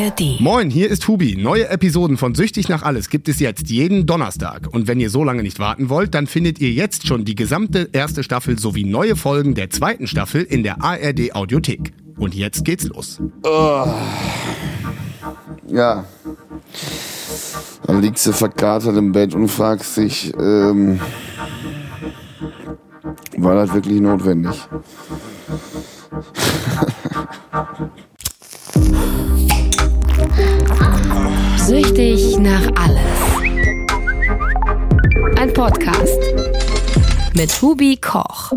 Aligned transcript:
ARD. 0.00 0.40
Moin, 0.40 0.70
hier 0.70 0.88
ist 0.90 1.06
Hubi. 1.08 1.36
Neue 1.36 1.68
Episoden 1.68 2.16
von 2.16 2.34
Süchtig 2.34 2.68
nach 2.68 2.82
Alles 2.82 3.10
gibt 3.10 3.28
es 3.28 3.38
jetzt 3.38 3.68
jeden 3.68 4.06
Donnerstag. 4.06 4.68
Und 4.70 4.88
wenn 4.88 4.98
ihr 4.98 5.10
so 5.10 5.24
lange 5.24 5.42
nicht 5.42 5.58
warten 5.58 5.90
wollt, 5.90 6.14
dann 6.14 6.26
findet 6.26 6.58
ihr 6.58 6.70
jetzt 6.70 7.06
schon 7.06 7.24
die 7.24 7.34
gesamte 7.34 7.88
erste 7.92 8.22
Staffel 8.22 8.58
sowie 8.58 8.84
neue 8.84 9.16
Folgen 9.16 9.54
der 9.54 9.68
zweiten 9.68 10.06
Staffel 10.06 10.42
in 10.42 10.62
der 10.62 10.82
ARD 10.82 11.34
Audiothek. 11.34 11.92
Und 12.16 12.34
jetzt 12.34 12.64
geht's 12.64 12.84
los. 12.84 13.20
Oh. 13.42 13.86
Ja. 15.68 16.04
Dann 17.86 18.00
liegst 18.00 18.26
du 18.26 18.32
verkatert 18.32 18.96
im 18.96 19.12
Bett 19.12 19.34
und 19.34 19.48
fragst 19.48 19.96
dich, 19.96 20.32
ähm, 20.38 21.00
war 23.36 23.54
das 23.54 23.74
wirklich 23.74 24.00
notwendig? 24.00 24.56
Süchtig 31.70 32.36
nach 32.38 32.68
alles. 32.74 32.98
Ein 35.38 35.52
Podcast 35.52 36.18
mit 37.36 37.62
Hubi 37.62 37.96
Koch. 37.96 38.50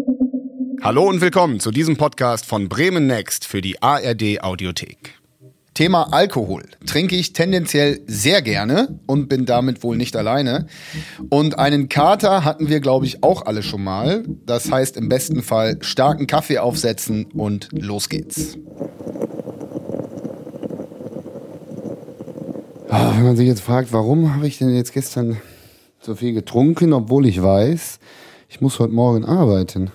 Hallo 0.82 1.08
und 1.10 1.22
willkommen 1.22 1.60
zu 1.60 1.70
diesem 1.70 1.96
Podcast 1.96 2.44
von 2.48 2.70
Bremen 2.70 3.06
Next 3.06 3.46
für 3.46 3.62
die 3.62 3.84
ARD 3.84 4.42
Audiothek. 4.42 5.14
Thema 5.76 6.12
Alkohol 6.12 6.64
trinke 6.88 7.16
ich 7.16 7.34
tendenziell 7.34 8.02
sehr 8.08 8.42
gerne 8.42 9.00
und 9.06 9.30
bin 9.30 9.46
damit 9.46 9.84
wohl 9.84 9.96
nicht 9.96 10.16
alleine. 10.16 10.66
Und 11.30 11.60
einen 11.60 11.90
Kater 11.90 12.44
hatten 12.44 12.68
wir, 12.68 12.80
glaube 12.80 13.06
ich, 13.06 13.22
auch 13.22 13.46
alle 13.46 13.62
schon 13.62 13.84
mal. 13.84 14.24
Das 14.44 14.72
heißt 14.72 14.98
im 14.98 15.08
besten 15.08 15.44
Fall 15.44 15.78
starken 15.82 16.26
Kaffee 16.26 16.58
aufsetzen 16.58 17.26
und 17.26 17.70
los 17.74 18.10
geht's. 18.10 18.58
Wenn 22.94 23.24
man 23.24 23.36
sich 23.36 23.48
jetzt 23.48 23.62
fragt, 23.62 23.92
warum 23.92 24.36
habe 24.36 24.48
ich 24.48 24.60
denn 24.60 24.76
jetzt 24.76 24.94
gestern 24.94 25.38
so 26.00 26.16
viel 26.16 26.34
getrunken, 26.34 26.94
obwohl 26.94 27.26
ich 27.26 27.42
weiß, 27.42 28.00
ich 28.50 28.62
muss 28.62 28.78
heute 28.78 28.94
Morgen 28.94 29.26
arbeiten. 29.26 29.92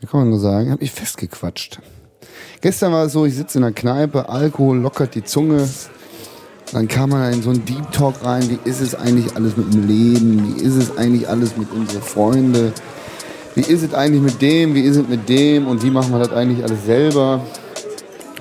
Da 0.00 0.06
kann 0.08 0.20
man 0.20 0.30
nur 0.30 0.38
sagen, 0.38 0.70
habe 0.70 0.82
ich 0.82 0.92
festgequatscht. 0.92 1.80
Gestern 2.62 2.92
war 2.92 3.04
es 3.04 3.12
so, 3.12 3.26
ich 3.26 3.34
sitze 3.34 3.58
in 3.58 3.62
der 3.62 3.72
Kneipe, 3.72 4.28
Alkohol 4.30 4.78
lockert 4.78 5.14
die 5.14 5.24
Zunge. 5.24 5.68
Dann 6.72 6.88
kam 6.88 7.10
man 7.10 7.32
in 7.34 7.42
so 7.42 7.50
einen 7.50 7.64
Deep 7.66 7.92
Talk 7.92 8.24
rein, 8.24 8.48
wie 8.48 8.68
ist 8.68 8.80
es 8.80 8.94
eigentlich 8.94 9.36
alles 9.36 9.56
mit 9.56 9.74
dem 9.74 9.86
Leben, 9.86 10.56
wie 10.56 10.62
ist 10.62 10.76
es 10.76 10.96
eigentlich 10.96 11.28
alles 11.28 11.56
mit 11.56 11.70
unseren 11.70 12.02
Freunden, 12.02 12.72
wie 13.54 13.60
ist 13.60 13.82
es 13.82 13.92
eigentlich 13.92 14.22
mit 14.22 14.40
dem, 14.40 14.74
wie 14.74 14.82
ist 14.82 14.96
es 14.96 15.06
mit 15.06 15.28
dem 15.28 15.66
und 15.66 15.82
wie 15.82 15.90
machen 15.90 16.12
wir 16.12 16.18
das 16.18 16.32
eigentlich 16.32 16.64
alles 16.64 16.84
selber. 16.86 17.44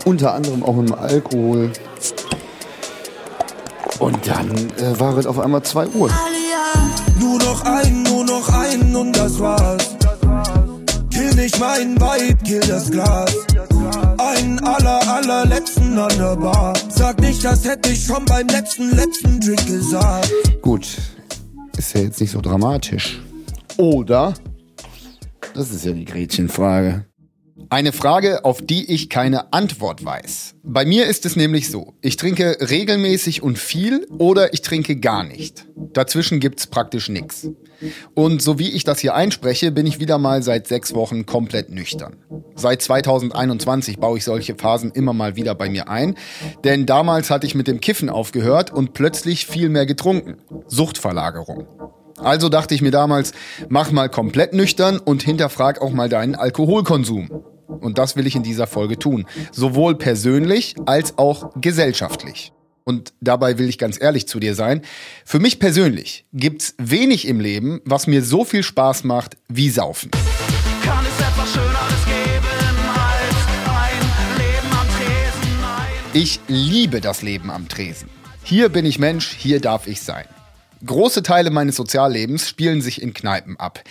Unter 0.06 0.34
anderem 0.34 0.64
auch 0.64 0.76
mit 0.76 0.90
dem 0.90 0.96
Alkohol. 0.96 1.72
Und 4.04 4.28
dann 4.28 4.50
äh, 4.52 5.00
war 5.00 5.18
es 5.18 5.26
auf 5.26 5.40
einmal 5.40 5.64
2 5.64 5.88
Uhr. 5.92 6.12
Nur 7.22 7.40
noch 7.40 7.64
ein, 7.64 8.04
nur 8.04 8.26
noch 8.26 8.50
ein 8.50 8.94
und 8.94 9.16
das 9.16 9.40
war's. 9.40 9.96
Kill 11.10 11.34
nicht 11.36 11.58
mein 11.58 11.96
Vibe, 11.96 12.36
kill 12.44 12.60
das 12.60 12.92
Glas. 12.92 13.34
Einen 14.18 14.60
aller, 14.60 15.08
allerletzten 15.08 15.98
an 15.98 16.18
der 16.18 16.36
Bar. 16.36 16.74
Sag 16.90 17.22
nicht, 17.22 17.46
das 17.46 17.64
hätte 17.64 17.92
ich 17.92 18.04
schon 18.04 18.26
beim 18.26 18.48
letzten, 18.48 18.94
letzten 18.94 19.40
Drink 19.40 19.66
gesagt. 19.68 20.30
Gut, 20.62 20.86
ist 21.78 21.94
ja 21.94 22.02
jetzt 22.02 22.20
nicht 22.20 22.32
so 22.32 22.42
dramatisch. 22.42 23.22
Oder? 23.78 24.34
Das 25.54 25.72
ist 25.72 25.86
ja 25.86 25.94
die 25.94 26.04
Gretchenfrage. 26.04 27.06
Eine 27.74 27.92
Frage, 27.92 28.46
auf 28.46 28.62
die 28.62 28.94
ich 28.94 29.10
keine 29.10 29.52
Antwort 29.52 30.06
weiß. 30.06 30.54
Bei 30.62 30.86
mir 30.86 31.08
ist 31.08 31.26
es 31.26 31.36
nämlich 31.36 31.72
so, 31.72 31.96
ich 32.02 32.18
trinke 32.18 32.56
regelmäßig 32.62 33.42
und 33.42 33.58
viel 33.58 34.06
oder 34.20 34.54
ich 34.54 34.62
trinke 34.62 34.96
gar 34.98 35.24
nicht. 35.24 35.66
Dazwischen 35.76 36.40
gibt's 36.40 36.68
praktisch 36.68 37.10
nix. 37.10 37.50
Und 38.14 38.44
so 38.44 38.60
wie 38.60 38.70
ich 38.70 38.84
das 38.84 39.00
hier 39.00 39.16
einspreche, 39.16 39.72
bin 39.72 39.88
ich 39.88 40.00
wieder 40.00 40.20
mal 40.20 40.44
seit 40.44 40.68
sechs 40.68 40.94
Wochen 40.94 41.26
komplett 41.26 41.72
nüchtern. 41.72 42.18
Seit 42.54 42.84
2021 42.84 43.98
baue 43.98 44.20
ich 44.20 44.24
solche 44.24 44.54
Phasen 44.54 44.92
immer 44.92 45.14
mal 45.14 45.36
wieder 45.36 45.56
bei 45.56 45.68
mir 45.68 45.90
ein, 45.90 46.14
denn 46.64 46.86
damals 46.86 47.32
hatte 47.32 47.48
ich 47.48 47.56
mit 47.56 47.68
dem 47.68 47.82
Kiffen 47.82 48.12
aufgehört 48.12 48.72
und 48.72 48.94
plötzlich 48.94 49.48
viel 49.48 49.70
mehr 49.70 49.88
getrunken. 49.88 50.36
Suchtverlagerung. 50.68 51.66
Also 52.18 52.50
dachte 52.50 52.76
ich 52.76 52.84
mir 52.84 52.92
damals, 52.92 53.32
mach 53.68 53.92
mal 53.92 54.10
komplett 54.10 54.54
nüchtern 54.54 55.00
und 55.00 55.24
hinterfrag 55.24 55.82
auch 55.82 55.92
mal 55.92 56.08
deinen 56.08 56.36
Alkoholkonsum. 56.36 57.32
Und 57.68 57.98
das 57.98 58.16
will 58.16 58.28
ich 58.28 58.36
in 58.36 58.44
dieser 58.44 58.68
Folge 58.68 58.98
tun. 58.98 59.26
Sowohl 59.52 59.96
persönlich 59.96 60.76
als 60.86 61.18
auch 61.18 61.52
gesellschaftlich. 61.60 62.52
Und 62.84 63.14
dabei 63.22 63.58
will 63.58 63.70
ich 63.70 63.78
ganz 63.78 64.02
ehrlich 64.02 64.28
zu 64.28 64.40
dir 64.40 64.56
sein. 64.56 64.82
Für 65.26 65.40
mich 65.40 65.60
persönlich 65.60 66.26
gibt's 66.34 66.76
wenig 66.78 67.28
im 67.28 67.40
Leben, 67.40 67.82
was 67.86 68.08
mir 68.08 68.22
so 68.24 68.44
viel 68.44 68.64
Spaß 68.64 69.06
macht 69.06 69.38
wie 69.48 69.70
Saufen. 69.70 70.12
Kann 70.84 71.06
es 71.06 71.26
etwas 71.26 71.54
Schöneres 71.54 72.06
geben 72.06 72.46
als 72.90 73.36
ein 73.70 74.38
Leben 74.38 74.74
am 74.74 74.88
Tresen? 74.98 75.62
Nein. 75.62 75.92
Ich 76.14 76.40
liebe 76.48 77.00
das 77.00 77.22
Leben 77.22 77.50
am 77.50 77.70
Tresen. 77.70 78.10
Hier 78.44 78.68
bin 78.68 78.86
ich 78.86 79.00
Mensch, 79.00 79.34
hier 79.38 79.62
darf 79.62 79.88
ich 79.88 80.02
sein. 80.02 80.26
Große 80.86 81.24
Teile 81.24 81.50
meines 81.50 81.78
Soziallebens 81.78 82.50
spielen 82.50 82.82
sich 82.82 83.02
in 83.02 83.14
Kneipen 83.14 83.58
ab. 83.58 83.82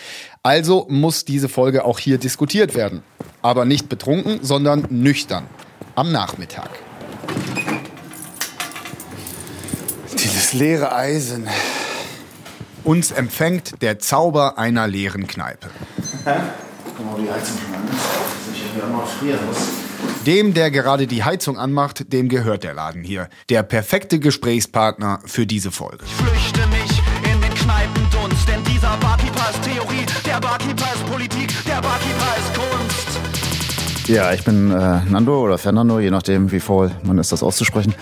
Also 0.42 0.86
muss 0.90 1.24
diese 1.24 1.48
Folge 1.48 1.86
auch 1.86 1.98
hier 1.98 2.18
diskutiert 2.18 2.74
werden. 2.74 3.02
Aber 3.42 3.64
nicht 3.64 3.88
betrunken, 3.88 4.38
sondern 4.42 4.86
nüchtern. 4.88 5.46
Am 5.94 6.12
Nachmittag. 6.12 6.70
Dieses 10.12 10.52
leere 10.52 10.94
Eisen. 10.94 11.48
Uns 12.84 13.10
empfängt 13.10 13.82
der 13.82 13.98
Zauber 13.98 14.58
einer 14.58 14.86
leeren 14.86 15.26
Kneipe. 15.26 15.68
Guck 16.96 17.06
mal, 17.06 17.20
die 17.20 17.30
Heizung 17.30 17.56
schon 17.58 17.74
an. 17.74 17.86
Dass 17.88 18.54
ich 18.54 18.62
hier 18.72 18.84
immer 18.84 19.06
frieren 19.06 19.46
muss. 19.46 19.68
Dem, 20.26 20.54
der 20.54 20.70
gerade 20.70 21.06
die 21.06 21.24
Heizung 21.24 21.58
anmacht, 21.58 22.12
dem 22.12 22.28
gehört 22.28 22.62
der 22.62 22.74
Laden 22.74 23.02
hier. 23.02 23.28
Der 23.48 23.62
perfekte 23.64 24.20
Gesprächspartner 24.20 25.20
für 25.26 25.46
diese 25.46 25.72
Folge. 25.72 26.04
Flüchte 26.04 26.66
mich 26.68 27.02
in 27.32 27.40
den 27.40 27.54
Kneipendunst, 27.54 28.48
denn 28.48 28.62
dieser 28.64 28.96
Barkeeper 28.98 29.50
ist 29.50 29.62
Theorie, 29.62 30.06
der 30.24 30.40
Barkeeper 30.40 30.92
ist 30.94 31.06
Politik, 31.06 31.52
der 31.66 31.80
Barkeeper 31.80 32.36
ist 32.38 32.54
Kunst. 32.54 33.11
Ja, 34.12 34.30
ich 34.34 34.44
bin 34.44 34.70
äh, 34.70 35.00
Nando 35.08 35.42
oder 35.42 35.56
Fernando, 35.56 35.98
je 35.98 36.10
nachdem, 36.10 36.52
wie 36.52 36.60
faul 36.60 36.90
man 37.02 37.16
ist, 37.16 37.32
das 37.32 37.42
auszusprechen. 37.42 37.94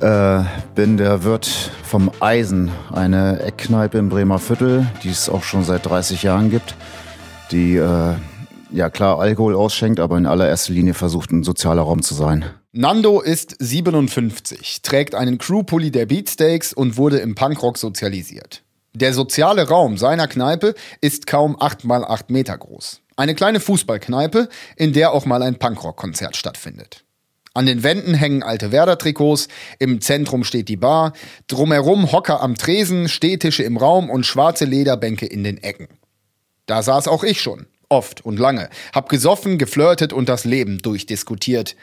Äh, 0.00 0.40
bin 0.74 0.96
der 0.96 1.22
Wirt 1.22 1.46
vom 1.84 2.10
Eisen, 2.18 2.72
eine 2.92 3.38
Eckkneipe 3.38 3.98
im 3.98 4.08
Bremer 4.08 4.40
Viertel, 4.40 4.84
die 5.04 5.10
es 5.10 5.28
auch 5.28 5.44
schon 5.44 5.62
seit 5.62 5.86
30 5.86 6.24
Jahren 6.24 6.50
gibt, 6.50 6.74
die 7.52 7.76
äh, 7.76 8.14
ja 8.72 8.90
klar 8.90 9.20
Alkohol 9.20 9.54
ausschenkt, 9.54 10.00
aber 10.00 10.18
in 10.18 10.26
allererster 10.26 10.72
Linie 10.72 10.92
versucht, 10.92 11.30
ein 11.30 11.44
sozialer 11.44 11.82
Raum 11.82 12.02
zu 12.02 12.14
sein. 12.14 12.46
Nando 12.72 13.20
ist 13.20 13.54
57, 13.60 14.82
trägt 14.82 15.14
einen 15.14 15.38
Crewpulli 15.38 15.92
der 15.92 16.06
Beatsteaks 16.06 16.72
und 16.72 16.96
wurde 16.96 17.18
im 17.18 17.36
Punkrock 17.36 17.78
sozialisiert. 17.78 18.64
Der 18.92 19.14
soziale 19.14 19.68
Raum 19.68 19.98
seiner 19.98 20.26
Kneipe 20.26 20.74
ist 21.00 21.28
kaum 21.28 21.56
8 21.60 21.84
mal 21.84 22.04
8 22.04 22.30
Meter 22.30 22.58
groß. 22.58 23.03
Eine 23.16 23.34
kleine 23.34 23.60
Fußballkneipe, 23.60 24.48
in 24.76 24.92
der 24.92 25.12
auch 25.12 25.24
mal 25.24 25.42
ein 25.42 25.58
Punkrock-Konzert 25.58 26.36
stattfindet. 26.36 27.04
An 27.56 27.66
den 27.66 27.84
Wänden 27.84 28.14
hängen 28.14 28.42
alte 28.42 28.72
Werder-Trikots, 28.72 29.46
im 29.78 30.00
Zentrum 30.00 30.42
steht 30.42 30.68
die 30.68 30.76
Bar, 30.76 31.12
drumherum 31.46 32.10
Hocker 32.10 32.40
am 32.40 32.56
Tresen, 32.56 33.08
Stehtische 33.08 33.62
im 33.62 33.76
Raum 33.76 34.10
und 34.10 34.26
schwarze 34.26 34.64
Lederbänke 34.64 35.26
in 35.26 35.44
den 35.44 35.58
Ecken. 35.58 35.86
Da 36.66 36.82
saß 36.82 37.06
auch 37.06 37.22
ich 37.22 37.40
schon, 37.40 37.66
oft 37.88 38.24
und 38.24 38.40
lange, 38.40 38.70
hab 38.92 39.08
gesoffen, 39.08 39.58
geflirtet 39.58 40.12
und 40.12 40.28
das 40.28 40.44
Leben 40.44 40.78
durchdiskutiert. 40.78 41.76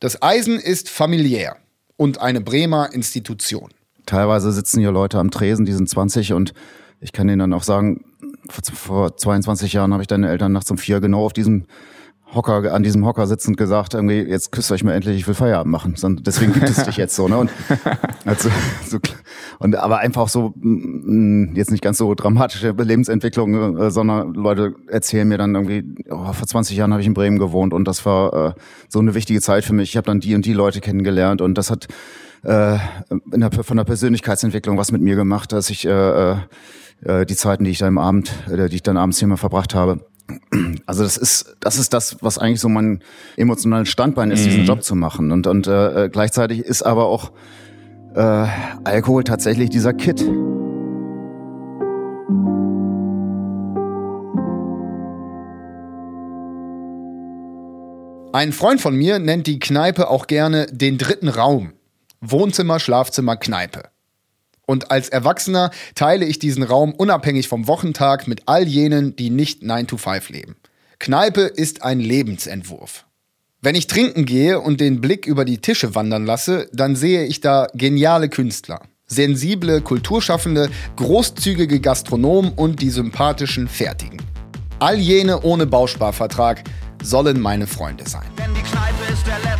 Das 0.00 0.22
Eisen 0.22 0.58
ist 0.58 0.88
familiär 0.88 1.56
und 1.98 2.18
eine 2.22 2.40
Bremer 2.40 2.94
Institution. 2.94 3.70
Teilweise 4.06 4.50
sitzen 4.50 4.80
hier 4.80 4.92
Leute 4.92 5.18
am 5.18 5.30
Tresen, 5.30 5.66
die 5.66 5.72
sind 5.72 5.90
20 5.90 6.32
und 6.32 6.54
ich 7.00 7.12
kann 7.12 7.26
denen 7.26 7.40
dann 7.40 7.52
auch 7.52 7.64
sagen, 7.64 8.04
vor, 8.48 8.62
vor 8.74 9.16
22 9.16 9.72
Jahren 9.72 9.92
habe 9.92 10.02
ich 10.02 10.08
deine 10.08 10.28
Eltern 10.28 10.52
nachts 10.52 10.70
um 10.70 10.78
vier 10.78 11.00
genau 11.00 11.24
auf 11.24 11.32
diesem 11.32 11.66
Hocker, 12.34 12.72
an 12.72 12.82
diesem 12.82 13.04
Hocker 13.04 13.26
sitzend 13.26 13.56
gesagt, 13.56 13.92
irgendwie, 13.94 14.20
jetzt 14.20 14.52
küsst 14.52 14.72
euch 14.72 14.84
mal 14.84 14.94
endlich, 14.94 15.18
ich 15.18 15.26
will 15.26 15.34
Feierabend 15.34 15.70
machen. 15.70 15.94
Deswegen 16.22 16.52
gibt 16.54 16.68
es 16.68 16.82
dich 16.84 16.96
jetzt 16.96 17.14
so, 17.14 17.28
ne? 17.28 17.36
Und, 17.36 17.50
also, 18.24 18.48
so, 18.86 18.98
und 19.58 19.76
aber 19.76 19.98
einfach 19.98 20.28
so, 20.28 20.54
mm, 20.56 21.54
jetzt 21.54 21.70
nicht 21.70 21.82
ganz 21.82 21.98
so 21.98 22.14
dramatische 22.14 22.70
Lebensentwicklung, 22.70 23.76
äh, 23.76 23.90
sondern 23.90 24.32
Leute 24.32 24.74
erzählen 24.88 25.28
mir 25.28 25.36
dann 25.36 25.54
irgendwie, 25.54 25.84
oh, 26.10 26.32
vor 26.32 26.46
20 26.46 26.76
Jahren 26.76 26.92
habe 26.92 27.02
ich 27.02 27.06
in 27.06 27.14
Bremen 27.14 27.38
gewohnt 27.38 27.74
und 27.74 27.86
das 27.86 28.06
war 28.06 28.32
äh, 28.32 28.52
so 28.88 28.98
eine 28.98 29.14
wichtige 29.14 29.40
Zeit 29.42 29.64
für 29.64 29.74
mich. 29.74 29.90
Ich 29.90 29.96
habe 29.96 30.06
dann 30.06 30.20
die 30.20 30.34
und 30.34 30.46
die 30.46 30.54
Leute 30.54 30.80
kennengelernt 30.80 31.42
und 31.42 31.58
das 31.58 31.70
hat 31.70 31.88
äh, 32.44 32.78
der, 33.10 33.50
von 33.62 33.76
der 33.76 33.84
Persönlichkeitsentwicklung 33.84 34.78
was 34.78 34.90
mit 34.90 35.02
mir 35.02 35.16
gemacht, 35.16 35.52
dass 35.52 35.68
ich 35.68 35.84
äh, 35.84 36.36
äh, 37.04 37.26
die 37.26 37.36
Zeiten, 37.36 37.64
die 37.64 37.70
ich 37.70 37.78
da 37.78 37.88
im 37.88 37.98
Abend, 37.98 38.32
äh, 38.50 38.68
die 38.68 38.76
ich 38.76 38.82
dann 38.82 38.96
abends 38.96 39.18
hier 39.18 39.28
mal 39.28 39.36
verbracht 39.36 39.74
habe, 39.74 40.00
Also 40.86 41.02
das 41.02 41.16
ist 41.16 41.56
das 41.60 41.78
ist 41.78 41.92
das, 41.92 42.16
was 42.20 42.38
eigentlich 42.38 42.60
so 42.60 42.68
mein 42.68 43.02
emotionales 43.36 43.88
Standbein 43.88 44.30
ist, 44.30 44.44
diesen 44.44 44.64
Job 44.64 44.82
zu 44.82 44.94
machen. 44.94 45.32
Und 45.32 45.46
und 45.46 45.66
äh, 45.66 46.08
gleichzeitig 46.10 46.60
ist 46.60 46.82
aber 46.82 47.06
auch 47.06 47.32
äh, 48.14 48.46
Alkohol 48.84 49.24
tatsächlich 49.24 49.70
dieser 49.70 49.92
Kit. 49.92 50.20
Ein 58.34 58.52
Freund 58.52 58.80
von 58.80 58.96
mir 58.96 59.18
nennt 59.18 59.46
die 59.46 59.58
Kneipe 59.58 60.08
auch 60.08 60.26
gerne 60.26 60.66
den 60.66 60.96
dritten 60.96 61.28
Raum. 61.28 61.72
Wohnzimmer, 62.20 62.80
Schlafzimmer, 62.80 63.36
Kneipe. 63.36 63.91
Und 64.66 64.90
als 64.90 65.08
Erwachsener 65.08 65.70
teile 65.94 66.24
ich 66.24 66.38
diesen 66.38 66.62
Raum 66.62 66.92
unabhängig 66.92 67.48
vom 67.48 67.66
Wochentag 67.66 68.28
mit 68.28 68.42
all 68.46 68.66
jenen, 68.66 69.16
die 69.16 69.30
nicht 69.30 69.62
9 69.62 69.86
to 69.86 69.96
5 69.96 70.30
leben. 70.30 70.56
Kneipe 70.98 71.42
ist 71.42 71.82
ein 71.82 71.98
Lebensentwurf. 71.98 73.04
Wenn 73.60 73.74
ich 73.74 73.86
trinken 73.86 74.24
gehe 74.24 74.60
und 74.60 74.80
den 74.80 75.00
Blick 75.00 75.26
über 75.26 75.44
die 75.44 75.58
Tische 75.58 75.94
wandern 75.94 76.26
lasse, 76.26 76.68
dann 76.72 76.96
sehe 76.96 77.24
ich 77.24 77.40
da 77.40 77.68
geniale 77.74 78.28
Künstler, 78.28 78.80
sensible 79.06 79.80
Kulturschaffende, 79.80 80.70
großzügige 80.96 81.80
Gastronomen 81.80 82.52
und 82.52 82.82
die 82.82 82.90
sympathischen 82.90 83.68
Fertigen. 83.68 84.20
All 84.78 84.98
jene 84.98 85.42
ohne 85.42 85.66
Bausparvertrag 85.66 86.64
sollen 87.02 87.40
meine 87.40 87.66
Freunde 87.66 88.08
sein. 88.08 88.26
Denn 88.38 88.52
die 88.54 88.62
Kneipe 88.62 89.12
ist 89.12 89.26
der 89.26 89.51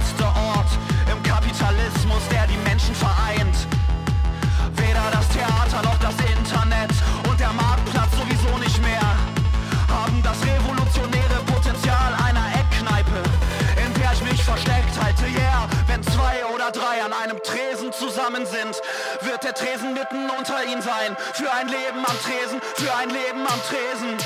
zusammen 18.23 18.47
sind, 18.47 18.81
wird 19.29 19.43
der 19.43 19.55
Tresen 19.55 19.95
mitten 19.95 20.31
unter 20.39 20.65
ihnen 20.65 20.83
sein. 20.83 21.17
Für 21.35 21.53
ein 21.53 21.67
Leben 21.67 21.99
am 21.99 22.17
Tresen, 22.23 22.61
für 22.77 22.95
ein 22.95 23.09
Leben 23.09 23.41
am 23.41 23.61
Tresen. 23.69 24.17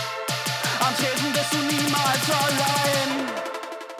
Am 0.81 0.95
Tresen 0.97 1.33
bist 1.33 1.53
du 1.53 1.59
niemals 1.59 2.31
allein. 2.31 3.27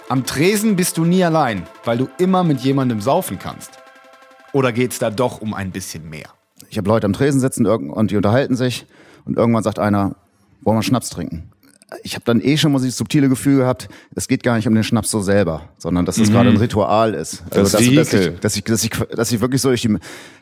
Am 0.09 0.27
Tresen 0.27 0.77
bist 0.77 0.99
du 0.99 1.05
nie 1.05 1.25
allein, 1.25 1.67
weil 1.85 1.99
du 1.99 2.09
immer 2.19 2.45
mit 2.45 2.61
jemandem 2.61 3.01
saufen 3.01 3.39
kannst. 3.39 3.73
Oder 4.53 4.73
geht's 4.73 4.99
da 4.99 5.11
doch 5.11 5.41
um 5.41 5.55
ein 5.55 5.71
bisschen 5.71 6.09
mehr? 6.09 6.29
Ich 6.69 6.79
habe 6.79 6.89
Leute 6.89 7.07
am 7.07 7.13
Tresen 7.13 7.41
sitzen 7.41 7.67
und 7.67 8.11
die 8.11 8.17
unterhalten 8.17 8.57
sich 8.57 8.87
und 9.25 9.37
irgendwann 9.39 9.63
sagt 9.63 9.79
einer, 9.79 10.17
wollen 10.61 10.79
wir 10.79 10.83
Schnaps 10.83 11.11
trinken? 11.11 11.51
Ich 12.03 12.15
habe 12.15 12.25
dann 12.25 12.41
eh 12.41 12.57
schon 12.57 12.73
mal 12.73 12.81
dieses 12.81 12.97
subtile 12.97 13.29
Gefühl 13.29 13.59
gehabt, 13.59 13.89
es 14.17 14.27
geht 14.27 14.43
gar 14.43 14.57
nicht 14.57 14.67
um 14.67 14.75
den 14.75 14.83
Schnaps 14.83 15.09
so 15.09 15.21
selber, 15.21 15.69
sondern 15.79 16.05
dass 16.05 16.19
es 16.19 16.33
gerade 16.33 16.51
ein 16.51 16.57
Ritual 16.57 17.15
ist. 17.15 17.45
Mhm. 17.45 17.51
Das 17.51 17.71
dass, 17.71 17.73
dass, 17.73 17.81
ich, 17.81 17.95
dass, 17.95 18.57
ich, 18.57 18.65
dass, 18.65 18.85
ich, 18.85 18.91
dass 18.91 19.33
ich 19.33 19.41
wirklich 19.41 19.63
so 19.63 19.69
durch 19.69 19.83
die 19.83 19.97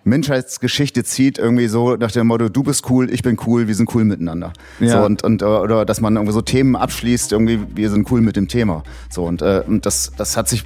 Menschheitsgeschichte 0.04 1.04
zieht, 1.04 1.38
irgendwie 1.38 1.66
so 1.68 1.96
nach 1.96 2.10
dem 2.12 2.28
Motto, 2.28 2.48
du 2.48 2.62
bist 2.62 2.88
cool, 2.88 3.12
ich 3.12 3.22
bin 3.22 3.38
cool, 3.46 3.68
wir 3.68 3.74
sind 3.74 3.94
cool 3.94 4.04
miteinander. 4.04 4.54
Ja. 4.80 5.00
So, 5.00 5.04
und, 5.04 5.22
und, 5.22 5.42
äh, 5.42 5.44
oder 5.44 5.84
dass 5.84 6.00
man 6.00 6.16
irgendwie 6.16 6.32
so 6.32 6.40
Themen 6.40 6.76
abschließt, 6.76 7.32
irgendwie, 7.32 7.60
wir 7.74 7.90
sind 7.90 8.10
cool 8.10 8.22
mit 8.22 8.36
dem 8.36 8.48
Thema. 8.48 8.82
So, 9.10 9.24
und, 9.24 9.42
äh, 9.42 9.62
und 9.66 9.84
das, 9.84 10.12
das 10.16 10.38
hat 10.38 10.48
sich 10.48 10.64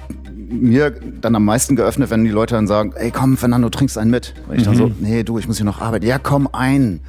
mir 0.49 0.91
dann 1.19 1.35
am 1.35 1.43
meisten 1.43 1.75
geöffnet, 1.75 2.09
wenn 2.09 2.23
die 2.23 2.31
Leute 2.31 2.55
dann 2.55 2.67
sagen, 2.67 2.93
ey 2.95 3.11
komm, 3.11 3.35
Fernando, 3.35 3.69
trinkst 3.69 3.97
einen 3.97 4.11
mit. 4.11 4.33
Und 4.47 4.55
ich 4.55 4.63
dann 4.63 4.77
so, 4.77 4.89
nee, 4.99 5.23
du, 5.23 5.39
ich 5.39 5.47
muss 5.47 5.57
hier 5.57 5.65
noch 5.65 5.81
arbeiten. 5.81 6.05
Ja, 6.05 6.19
komm 6.19 6.47
ein. 6.53 7.01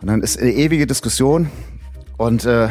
Und 0.00 0.06
dann 0.06 0.22
ist 0.22 0.38
eine 0.38 0.52
ewige 0.52 0.86
Diskussion 0.86 1.50
und 2.16 2.44
äh, 2.44 2.68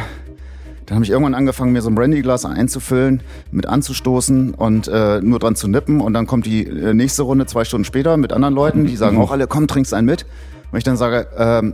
dann 0.86 0.96
habe 0.96 1.06
ich 1.06 1.12
irgendwann 1.12 1.34
angefangen, 1.34 1.72
mir 1.72 1.82
so 1.82 1.90
ein 1.90 1.96
Brandyglas 1.96 2.46
einzufüllen, 2.46 3.22
mit 3.52 3.66
anzustoßen 3.66 4.54
und 4.54 4.88
äh, 4.88 5.20
nur 5.22 5.40
dran 5.40 5.56
zu 5.56 5.68
nippen. 5.68 6.00
Und 6.00 6.14
dann 6.14 6.28
kommt 6.28 6.46
die 6.46 6.66
äh, 6.66 6.94
nächste 6.94 7.24
Runde 7.24 7.48
zwei 7.48 7.66
Stunden 7.66 7.86
später 7.86 8.18
mit 8.18 8.32
anderen 8.32 8.54
Leuten, 8.54 8.86
die 8.86 8.96
sagen 8.96 9.18
auch 9.18 9.32
alle, 9.32 9.48
komm, 9.48 9.68
trinkst 9.68 9.94
einen 9.94 10.06
mit. 10.06 10.26
Und 10.72 10.78
ich 10.78 10.84
dann 10.84 10.98
sage, 10.98 11.28
ähm, 11.38 11.74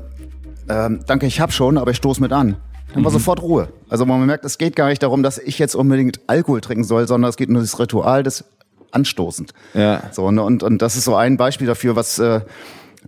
ähm, 0.69 0.99
danke, 1.05 1.25
ich 1.25 1.41
hab 1.41 1.51
schon, 1.51 1.77
aber 1.77 1.91
ich 1.91 1.97
stoß 1.97 2.21
mit 2.21 2.31
an. 2.31 2.55
Dann 2.93 3.03
war 3.03 3.11
sofort 3.11 3.41
Ruhe. 3.41 3.69
Also 3.89 4.05
man 4.05 4.25
merkt, 4.25 4.45
es 4.45 4.57
geht 4.57 4.75
gar 4.75 4.87
nicht 4.87 5.01
darum, 5.01 5.23
dass 5.23 5.37
ich 5.37 5.59
jetzt 5.59 5.75
unbedingt 5.75 6.19
Alkohol 6.27 6.61
trinken 6.61 6.83
soll, 6.83 7.07
sondern 7.07 7.29
es 7.29 7.37
geht 7.37 7.49
nur 7.49 7.61
das 7.61 7.79
Ritual 7.79 8.23
des 8.23 8.45
Anstoßend. 8.93 9.53
Ja. 9.73 10.03
So, 10.11 10.31
ne, 10.31 10.43
und, 10.43 10.63
und 10.63 10.81
das 10.81 10.97
ist 10.97 11.05
so 11.05 11.15
ein 11.15 11.37
Beispiel 11.37 11.65
dafür, 11.65 11.95
was, 11.95 12.19
äh, 12.19 12.41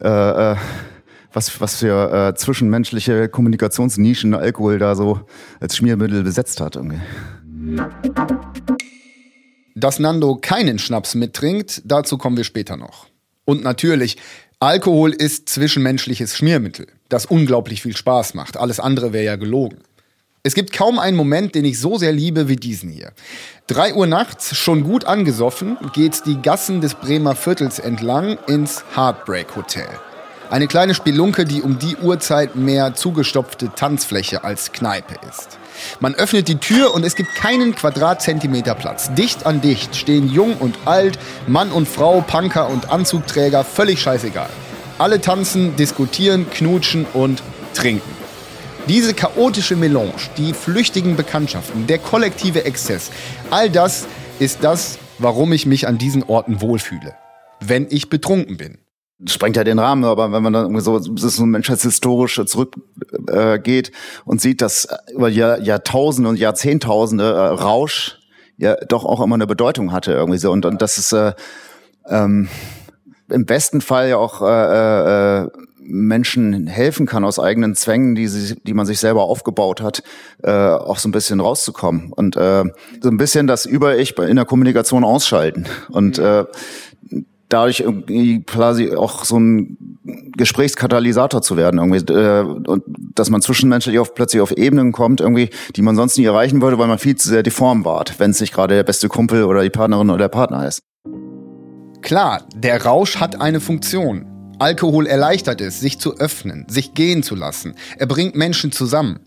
äh, 0.01 0.51
äh, 0.53 0.55
was, 1.33 1.59
was 1.59 1.77
für 1.77 2.29
äh, 2.29 2.35
zwischenmenschliche 2.35 3.27
Kommunikationsnischen 3.29 4.33
Alkohol 4.33 4.79
da 4.79 4.95
so 4.95 5.21
als 5.59 5.75
Schmiermittel 5.75 6.23
besetzt 6.23 6.61
hat. 6.61 6.75
Irgendwie. 6.75 6.99
Dass 9.75 9.99
Nando 9.99 10.35
keinen 10.35 10.79
Schnaps 10.79 11.15
mittrinkt, 11.15 11.81
dazu 11.85 12.17
kommen 12.17 12.37
wir 12.37 12.43
später 12.43 12.77
noch. 12.77 13.07
Und 13.45 13.63
natürlich, 13.63 14.17
Alkohol 14.59 15.11
ist 15.11 15.49
zwischenmenschliches 15.49 16.37
Schmiermittel, 16.37 16.87
das 17.09 17.25
unglaublich 17.25 17.81
viel 17.81 17.97
Spaß 17.97 18.33
macht. 18.33 18.55
Alles 18.55 18.79
andere 18.79 19.11
wäre 19.11 19.25
ja 19.25 19.35
gelogen. 19.35 19.79
Es 20.43 20.55
gibt 20.55 20.73
kaum 20.73 20.99
einen 20.99 21.17
Moment, 21.17 21.55
den 21.55 21.65
ich 21.65 21.79
so 21.79 21.97
sehr 21.97 22.11
liebe 22.11 22.49
wie 22.49 22.57
diesen 22.57 22.89
hier. 22.89 23.13
Drei 23.67 23.93
Uhr 23.93 24.07
nachts, 24.07 24.55
schon 24.57 24.83
gut 24.83 25.05
angesoffen, 25.05 25.77
geht's 25.93 26.21
die 26.21 26.41
Gassen 26.41 26.81
des 26.81 26.95
Bremer 26.95 27.35
Viertels 27.35 27.79
entlang 27.79 28.37
ins 28.47 28.83
Heartbreak 28.95 29.55
Hotel. 29.55 29.87
Eine 30.49 30.67
kleine 30.67 30.93
Spelunke, 30.93 31.45
die 31.45 31.61
um 31.61 31.79
die 31.79 31.95
Uhrzeit 31.95 32.55
mehr 32.55 32.93
zugestopfte 32.93 33.71
Tanzfläche 33.75 34.43
als 34.43 34.71
Kneipe 34.71 35.15
ist. 35.27 35.57
Man 35.99 36.13
öffnet 36.13 36.47
die 36.47 36.57
Tür 36.57 36.93
und 36.93 37.03
es 37.03 37.15
gibt 37.15 37.33
keinen 37.33 37.73
Quadratzentimeter 37.75 38.75
Platz. 38.75 39.13
Dicht 39.13 39.45
an 39.45 39.61
dicht 39.61 39.95
stehen 39.95 40.29
jung 40.29 40.55
und 40.57 40.77
alt, 40.85 41.17
Mann 41.47 41.71
und 41.71 41.87
Frau, 41.87 42.21
Punker 42.21 42.69
und 42.69 42.91
Anzugträger, 42.91 43.63
völlig 43.63 43.99
scheißegal. 44.01 44.49
Alle 44.99 45.21
tanzen, 45.21 45.75
diskutieren, 45.75 46.49
knutschen 46.49 47.05
und 47.13 47.41
trinken. 47.73 48.11
Diese 48.87 49.13
chaotische 49.13 49.75
Melange, 49.75 50.13
die 50.37 50.53
flüchtigen 50.53 51.15
Bekanntschaften, 51.15 51.87
der 51.87 51.99
kollektive 51.99 52.65
Exzess, 52.65 53.11
all 53.49 53.69
das 53.69 54.05
ist 54.39 54.63
das, 54.63 54.99
warum 55.19 55.53
ich 55.53 55.65
mich 55.65 55.87
an 55.87 55.97
diesen 55.97 56.23
Orten 56.23 56.61
wohlfühle. 56.61 57.15
Wenn 57.59 57.87
ich 57.89 58.09
betrunken 58.09 58.57
bin. 58.57 58.82
Sprengt 59.27 59.55
ja 59.55 59.63
den 59.63 59.79
Rahmen, 59.79 60.03
aber 60.03 60.31
wenn 60.31 60.43
man 60.43 60.53
dann 60.53 60.79
so, 60.79 60.99
so 60.99 61.45
menschheitshistorisch 61.45 62.41
zurückgeht 62.45 63.89
äh, 63.89 63.91
und 64.25 64.41
sieht, 64.41 64.61
dass 64.61 64.87
über 65.13 65.29
Jahr, 65.29 65.59
Jahrtausende 65.59 66.29
und 66.29 66.37
Jahrzehntausende 66.37 67.23
äh, 67.23 67.47
Rausch 67.47 68.19
ja 68.57 68.75
doch 68.87 69.05
auch 69.05 69.21
immer 69.21 69.35
eine 69.35 69.47
Bedeutung 69.47 69.91
hatte 69.91 70.13
irgendwie 70.13 70.39
so. 70.39 70.51
Und, 70.51 70.65
und 70.65 70.81
das 70.81 70.97
ist 70.97 71.13
äh, 71.13 71.33
ähm, 72.07 72.49
im 73.29 73.45
besten 73.45 73.81
Fall 73.81 74.09
ja 74.09 74.17
auch 74.17 74.41
äh, 74.41 75.43
äh, 75.43 75.49
Menschen 75.85 76.67
helfen 76.67 77.05
kann 77.05 77.25
aus 77.25 77.39
eigenen 77.39 77.75
Zwängen, 77.75 78.15
die, 78.15 78.27
sie, 78.27 78.55
die 78.55 78.73
man 78.73 78.85
sich 78.85 78.99
selber 78.99 79.23
aufgebaut 79.23 79.81
hat, 79.81 80.03
äh, 80.41 80.51
auch 80.51 80.97
so 80.97 81.09
ein 81.09 81.11
bisschen 81.11 81.39
rauszukommen. 81.39 82.13
Und 82.13 82.37
äh, 82.37 82.63
so 83.01 83.09
ein 83.09 83.17
bisschen 83.17 83.47
das 83.47 83.65
Über-Ich 83.65 84.17
in 84.17 84.35
der 84.35 84.45
Kommunikation 84.45 85.03
ausschalten. 85.03 85.65
Und 85.89 86.19
äh, 86.19 86.45
dadurch 87.53 87.81
irgendwie 87.81 88.43
quasi 88.43 88.95
auch 88.95 89.23
so 89.25 89.39
ein 89.39 89.77
Gesprächskatalysator 90.35 91.41
zu 91.41 91.55
werden 91.55 91.79
irgendwie 91.79 92.13
äh, 92.13 92.41
und 92.41 92.83
dass 93.15 93.29
man 93.29 93.41
zwischenmenschlich 93.41 93.99
auf 93.99 94.13
plötzlich 94.15 94.41
auf 94.41 94.51
Ebenen 94.51 94.91
kommt 94.91 95.21
irgendwie, 95.21 95.49
die 95.75 95.81
man 95.81 95.95
sonst 95.95 96.17
nie 96.17 96.25
erreichen 96.25 96.61
würde, 96.61 96.77
weil 96.77 96.87
man 96.87 96.97
viel 96.97 97.15
zu 97.15 97.29
sehr 97.29 97.43
deform 97.43 97.85
ward, 97.85 98.19
wenn 98.19 98.31
es 98.31 98.41
nicht 98.41 98.53
gerade 98.53 98.75
der 98.75 98.83
beste 98.83 99.07
Kumpel 99.07 99.43
oder 99.43 99.61
die 99.61 99.69
Partnerin 99.69 100.09
oder 100.09 100.19
der 100.19 100.29
Partner 100.29 100.67
ist. 100.67 100.81
Klar, 102.01 102.43
der 102.55 102.83
Rausch 102.83 103.17
hat 103.17 103.39
eine 103.39 103.61
Funktion. 103.61 104.25
Alkohol 104.59 105.07
erleichtert 105.07 105.61
es, 105.61 105.79
sich 105.79 105.99
zu 105.99 106.17
öffnen, 106.17 106.65
sich 106.67 106.93
gehen 106.93 107.23
zu 107.23 107.35
lassen. 107.35 107.75
Er 107.97 108.07
bringt 108.07 108.35
Menschen 108.35 108.71
zusammen. 108.71 109.19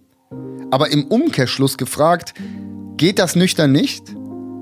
Aber 0.71 0.91
im 0.91 1.05
Umkehrschluss 1.05 1.79
gefragt, 1.79 2.35
geht 2.97 3.19
das 3.19 3.37
nüchtern 3.37 3.73
nicht? 3.73 4.15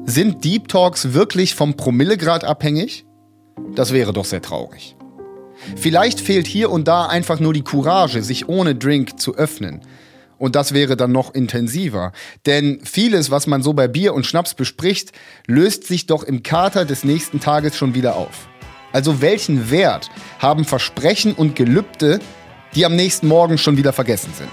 Sind 0.06 0.44
Deep 0.44 0.68
Talks 0.68 1.12
wirklich 1.12 1.54
vom 1.54 1.74
Promillegrad 1.74 2.44
abhängig? 2.44 3.03
Das 3.74 3.92
wäre 3.92 4.12
doch 4.12 4.24
sehr 4.24 4.42
traurig. 4.42 4.96
Vielleicht 5.76 6.20
fehlt 6.20 6.46
hier 6.46 6.70
und 6.70 6.88
da 6.88 7.06
einfach 7.06 7.40
nur 7.40 7.52
die 7.52 7.62
Courage, 7.62 8.22
sich 8.22 8.48
ohne 8.48 8.74
Drink 8.74 9.18
zu 9.18 9.34
öffnen. 9.34 9.80
Und 10.36 10.56
das 10.56 10.74
wäre 10.74 10.96
dann 10.96 11.12
noch 11.12 11.32
intensiver. 11.34 12.12
Denn 12.44 12.80
vieles, 12.84 13.30
was 13.30 13.46
man 13.46 13.62
so 13.62 13.72
bei 13.72 13.88
Bier 13.88 14.14
und 14.14 14.26
Schnaps 14.26 14.54
bespricht, 14.54 15.12
löst 15.46 15.84
sich 15.84 16.06
doch 16.06 16.22
im 16.22 16.42
Kater 16.42 16.84
des 16.84 17.04
nächsten 17.04 17.40
Tages 17.40 17.76
schon 17.76 17.94
wieder 17.94 18.16
auf. 18.16 18.48
Also 18.92 19.20
welchen 19.20 19.70
Wert 19.70 20.10
haben 20.38 20.64
Versprechen 20.64 21.32
und 21.32 21.56
Gelübde, 21.56 22.20
die 22.74 22.84
am 22.84 22.94
nächsten 22.94 23.28
Morgen 23.28 23.58
schon 23.58 23.76
wieder 23.76 23.92
vergessen 23.92 24.32
sind? 24.36 24.50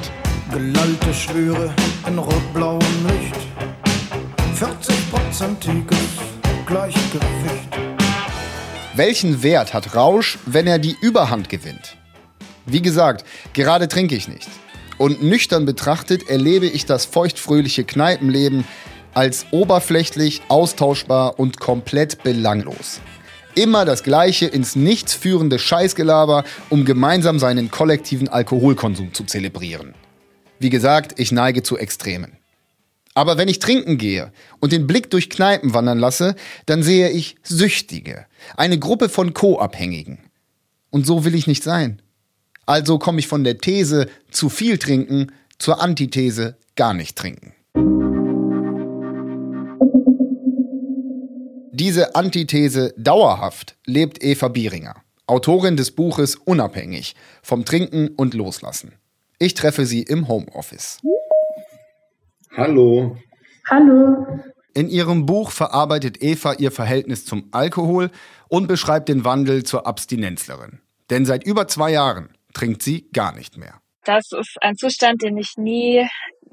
Gelallte 0.52 1.14
Schwüre 1.14 1.74
in 2.08 2.18
rot-blauem 2.18 2.80
Licht. 3.08 3.36
40-prozentiges 4.60 5.96
Gleichgewicht. 6.66 7.91
Welchen 8.94 9.42
Wert 9.42 9.74
hat 9.74 9.96
Rausch, 9.96 10.38
wenn 10.46 10.68
er 10.68 10.78
die 10.78 10.98
Überhand 11.00 11.48
gewinnt? 11.48 11.96
Wie 12.66 12.82
gesagt, 12.82 13.24
gerade 13.54 13.88
trinke 13.88 14.16
ich 14.16 14.28
nicht. 14.28 14.50
Und 14.98 15.24
nüchtern 15.24 15.66
betrachtet 15.66 16.30
erlebe 16.30 16.66
ich 16.66 16.86
das 16.86 17.06
feuchtfröhliche 17.06 17.86
Kneipenleben 17.86 18.66
als 19.14 19.46
oberflächlich, 19.52 20.42
austauschbar 20.50 21.40
und 21.40 21.60
komplett 21.62 22.22
belanglos. 22.24 23.00
Immer 23.56 23.86
das 23.86 24.04
gleiche 24.04 24.48
ins 24.48 24.76
Nichts 24.76 25.14
führende 25.14 25.58
Scheißgelaber, 25.58 26.44
um 26.70 26.84
gemeinsam 26.84 27.40
seinen 27.40 27.72
kollektiven 27.72 28.28
Alkoholkonsum 28.28 29.14
zu 29.14 29.24
zelebrieren. 29.24 29.94
Wie 30.60 30.70
gesagt, 30.70 31.18
ich 31.18 31.32
neige 31.32 31.64
zu 31.64 31.78
Extremen. 31.78 32.41
Aber 33.14 33.38
wenn 33.38 33.50
ich 33.50 33.60
trinken 33.60 33.98
gehe 33.98 34.32
und 34.60 34.72
den 34.72 34.88
Blick 34.88 35.10
durch 35.10 35.30
Kneipen 35.30 35.74
wandern 35.74 36.00
lasse, 36.00 36.36
dann 36.66 36.82
sehe 36.82 37.10
ich 37.10 37.36
Süchtige, 37.44 38.26
eine 38.56 38.80
Gruppe 38.80 39.10
von 39.10 39.34
Co-Abhängigen. 39.34 40.20
Und 40.90 41.06
so 41.06 41.26
will 41.26 41.36
ich 41.36 41.48
nicht 41.48 41.64
sein. 41.64 42.02
Also 42.66 43.00
komme 43.00 43.20
ich 43.20 43.28
von 43.28 43.44
der 43.44 43.58
These 43.58 44.08
zu 44.30 44.50
viel 44.50 44.78
trinken 44.78 45.32
zur 45.60 45.82
Antithese 45.82 46.58
gar 46.76 46.94
nicht 46.94 47.18
trinken. 47.18 47.54
Diese 51.74 52.16
Antithese 52.16 52.94
dauerhaft 52.98 53.76
lebt 53.86 54.24
Eva 54.24 54.50
Bieringer, 54.50 54.96
Autorin 55.26 55.78
des 55.78 55.92
Buches 55.92 56.36
Unabhängig 56.36 57.16
vom 57.42 57.66
Trinken 57.66 58.10
und 58.10 58.34
Loslassen. 58.34 58.94
Ich 59.40 59.54
treffe 59.54 59.86
sie 59.86 60.04
im 60.04 60.28
Homeoffice. 60.28 61.00
Hallo. 62.56 63.18
Hallo. 63.70 64.28
In 64.74 64.90
ihrem 64.90 65.26
Buch 65.26 65.52
verarbeitet 65.52 66.22
Eva 66.22 66.54
ihr 66.54 66.72
Verhältnis 66.72 67.26
zum 67.26 67.48
Alkohol 67.52 68.12
und 68.50 68.68
beschreibt 68.68 69.08
den 69.08 69.24
Wandel 69.24 69.64
zur 69.64 69.88
Abstinenzlerin. 69.88 70.80
Denn 71.10 71.26
seit 71.26 71.46
über 71.46 71.68
zwei 71.68 71.92
Jahren 71.92 72.30
trinkt 72.54 72.84
sie 72.84 73.10
gar 73.14 73.34
nicht 73.34 73.58
mehr. 73.58 73.76
Das 74.04 74.32
ist 74.32 74.58
ein 74.62 74.76
Zustand, 74.76 75.22
den 75.22 75.38
ich 75.38 75.54
nie 75.56 76.06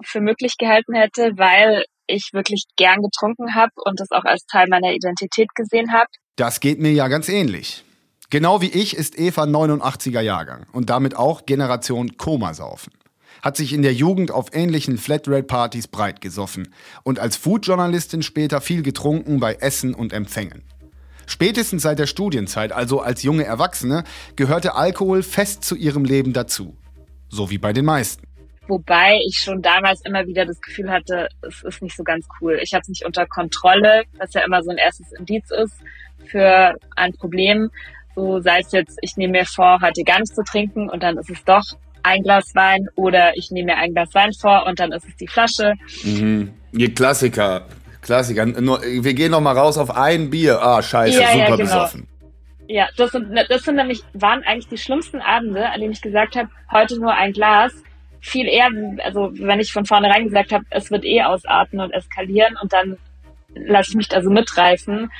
für 0.02 0.20
möglich 0.20 0.56
gehalten 0.56 0.94
hätte, 0.94 1.32
weil 1.36 1.84
ich 2.06 2.30
wirklich 2.32 2.64
gern 2.76 3.02
getrunken 3.02 3.56
habe 3.56 3.72
und 3.84 3.98
das 3.98 4.10
auch 4.12 4.24
als 4.24 4.44
Teil 4.46 4.68
meiner 4.68 4.92
Identität 4.92 5.48
gesehen 5.54 5.92
habe. 5.92 6.08
Das 6.36 6.60
geht 6.60 6.78
mir 6.78 6.92
ja 6.92 7.08
ganz 7.08 7.28
ähnlich. 7.28 7.84
Genau 8.30 8.60
wie 8.60 8.70
ich 8.70 8.94
ist 8.96 9.18
Eva 9.18 9.44
89er 9.44 10.20
Jahrgang 10.20 10.66
und 10.72 10.90
damit 10.90 11.16
auch 11.16 11.46
Generation 11.46 12.16
Komasaufen. 12.16 12.92
Hat 13.42 13.56
sich 13.56 13.72
in 13.72 13.82
der 13.82 13.94
Jugend 13.94 14.30
auf 14.30 14.48
ähnlichen 14.52 14.98
Flatrate-Partys 14.98 15.88
breit 15.88 16.20
gesoffen 16.20 16.74
und 17.02 17.18
als 17.18 17.36
Foodjournalistin 17.36 18.22
später 18.22 18.60
viel 18.60 18.82
getrunken 18.82 19.40
bei 19.40 19.54
Essen 19.54 19.94
und 19.94 20.12
Empfängen. 20.12 20.62
Spätestens 21.26 21.82
seit 21.82 21.98
der 21.98 22.06
Studienzeit, 22.06 22.72
also 22.72 23.00
als 23.00 23.22
junge 23.22 23.44
Erwachsene, 23.44 24.04
gehörte 24.34 24.74
Alkohol 24.74 25.22
fest 25.22 25.62
zu 25.62 25.76
ihrem 25.76 26.04
Leben 26.04 26.32
dazu. 26.32 26.74
So 27.28 27.50
wie 27.50 27.58
bei 27.58 27.74
den 27.74 27.84
meisten. 27.84 28.26
Wobei 28.66 29.18
ich 29.26 29.38
schon 29.38 29.62
damals 29.62 30.00
immer 30.04 30.26
wieder 30.26 30.44
das 30.44 30.60
Gefühl 30.60 30.90
hatte, 30.90 31.28
es 31.42 31.62
ist 31.62 31.82
nicht 31.82 31.96
so 31.96 32.02
ganz 32.02 32.26
cool. 32.40 32.58
Ich 32.62 32.72
habe 32.72 32.82
es 32.82 32.88
nicht 32.88 33.04
unter 33.04 33.26
Kontrolle, 33.26 34.04
was 34.18 34.32
ja 34.34 34.42
immer 34.44 34.62
so 34.62 34.70
ein 34.70 34.78
erstes 34.78 35.12
Indiz 35.12 35.50
ist 35.50 35.74
für 36.26 36.74
ein 36.96 37.12
Problem. 37.14 37.70
So 38.14 38.40
sei 38.40 38.60
es 38.60 38.72
jetzt, 38.72 38.98
ich 39.00 39.16
nehme 39.16 39.32
mir 39.32 39.46
vor, 39.46 39.80
heute 39.80 40.04
gar 40.04 40.20
nicht 40.20 40.34
zu 40.34 40.42
trinken 40.42 40.90
und 40.90 41.02
dann 41.02 41.16
ist 41.18 41.30
es 41.30 41.44
doch 41.44 41.64
ein 42.02 42.22
Glas 42.22 42.54
Wein 42.54 42.88
oder 42.94 43.36
ich 43.36 43.50
nehme 43.50 43.72
mir 43.72 43.78
ein 43.78 43.92
Glas 43.92 44.14
Wein 44.14 44.32
vor 44.32 44.66
und 44.66 44.80
dann 44.80 44.92
ist 44.92 45.06
es 45.06 45.16
die 45.16 45.26
Flasche. 45.28 45.74
Mhm. 46.04 46.52
Ihr 46.72 46.94
Klassiker. 46.94 47.66
Klassiker. 48.02 48.46
Nur, 48.46 48.80
wir 48.82 49.14
gehen 49.14 49.30
noch 49.32 49.40
mal 49.40 49.56
raus 49.56 49.76
auf 49.78 49.94
ein 49.94 50.30
Bier. 50.30 50.60
Ah, 50.62 50.82
scheiße, 50.82 51.20
Ja, 51.20 51.26
ja, 51.26 51.32
super 51.32 51.56
genau. 51.56 51.58
besoffen. 51.58 52.08
Ja, 52.68 52.88
das 52.96 53.12
sind, 53.12 53.34
das 53.48 53.62
sind 53.62 53.76
nämlich, 53.76 54.02
waren 54.12 54.42
eigentlich 54.44 54.68
die 54.68 54.76
schlimmsten 54.76 55.20
Abende, 55.20 55.70
an 55.70 55.80
denen 55.80 55.92
ich 55.92 56.02
gesagt 56.02 56.36
habe, 56.36 56.48
heute 56.70 57.00
nur 57.00 57.14
ein 57.14 57.32
Glas. 57.32 57.72
Viel 58.20 58.46
eher, 58.46 58.68
also 59.04 59.30
wenn 59.34 59.60
ich 59.60 59.72
von 59.72 59.86
vornherein 59.86 60.24
gesagt 60.24 60.52
habe, 60.52 60.64
es 60.70 60.90
wird 60.90 61.04
eh 61.04 61.22
ausarten 61.22 61.80
und 61.80 61.92
eskalieren 61.92 62.56
und 62.60 62.72
dann 62.72 62.98
lasse 63.54 63.90
ich 63.90 63.96
mich 63.96 64.08
da 64.08 64.20
so 64.22 64.28
mitreißen. 64.28 65.10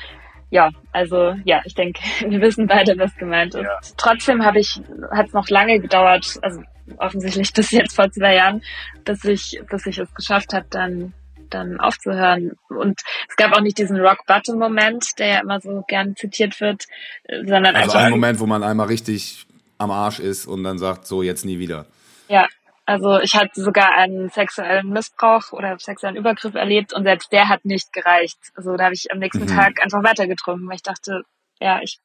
Ja, 0.51 0.71
also 0.93 1.35
ja, 1.45 1.61
ich 1.65 1.75
denke, 1.75 2.01
wir 2.29 2.41
wissen 2.41 2.67
beide, 2.67 2.99
was 2.99 3.15
gemeint 3.17 3.55
ist. 3.55 3.63
Ja. 3.63 3.79
Trotzdem 3.97 4.45
habe 4.45 4.61
ich, 4.61 4.81
hat 5.11 5.29
es 5.29 5.33
noch 5.33 5.49
lange 5.49 5.81
gedauert, 5.81 6.39
also 6.43 6.63
offensichtlich 6.97 7.53
bis 7.55 7.71
jetzt 7.71 7.95
vor 7.95 8.11
zwei 8.11 8.35
Jahren, 8.37 8.63
bis 9.05 9.25
ich, 9.25 9.61
bis 9.71 9.87
ich 9.87 9.99
es 9.99 10.13
geschafft 10.15 10.53
habe, 10.53 10.67
dann 10.71 11.13
dann 11.51 11.81
aufzuhören. 11.81 12.53
Und 12.69 13.01
es 13.27 13.37
gab 13.37 13.57
auch 13.57 13.63
nicht 13.63 13.79
diesen 13.79 13.99
Rock-Bottom-Moment, 13.99 15.19
der 15.19 15.27
ja 15.29 15.41
immer 15.41 15.61
so 15.61 15.83
gern 15.89 16.15
zitiert 16.15 16.61
wird, 16.61 16.85
sondern 17.27 17.75
Also 17.75 17.93
einfach 17.93 18.01
ein 18.01 18.11
Moment, 18.11 18.39
wo 18.41 18.47
man 18.47 18.63
einmal 18.63 18.89
richtig 18.89 19.47
am 19.79 19.91
Arsch 19.91 20.19
ist 20.19 20.47
und 20.47 20.65
dann 20.65 20.79
sagt, 20.79 21.07
so 21.07 21.23
jetzt 21.23 21.45
nie 21.45 21.59
wieder. 21.59 21.87
Ja, 22.29 22.47
also 22.89 23.19
ich 23.21 23.35
hatte 23.35 23.61
sogar 23.61 23.95
einen 23.95 24.31
sexuellen 24.31 24.89
Missbrauch 24.89 25.53
oder 25.53 25.79
sexuellen 25.79 26.17
Übergriff 26.17 26.55
erlebt 26.55 26.95
und 26.95 27.05
selbst 27.05 27.31
der 27.31 27.51
hat 27.51 27.67
nicht 27.67 27.93
gereicht. 27.93 28.39
Also 28.55 28.79
da 28.79 28.85
habe 28.85 28.95
ich 28.95 29.13
am 29.13 29.19
nächsten 29.19 29.43
Mhm. 29.43 29.49
Tag 29.49 29.83
einfach 29.83 30.03
weitergetrunken, 30.03 30.67
weil 30.67 30.77
ich 30.77 30.83
dachte, 30.83 31.21
ja, 31.61 31.83
ich, 31.83 31.99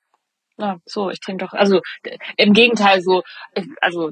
ja, 0.58 0.80
so, 0.84 1.10
ich 1.10 1.22
trinke 1.22 1.46
doch, 1.46 1.54
also 1.54 1.80
im 2.36 2.52
Gegenteil 2.52 3.02
so, 3.02 3.24
also 3.80 4.12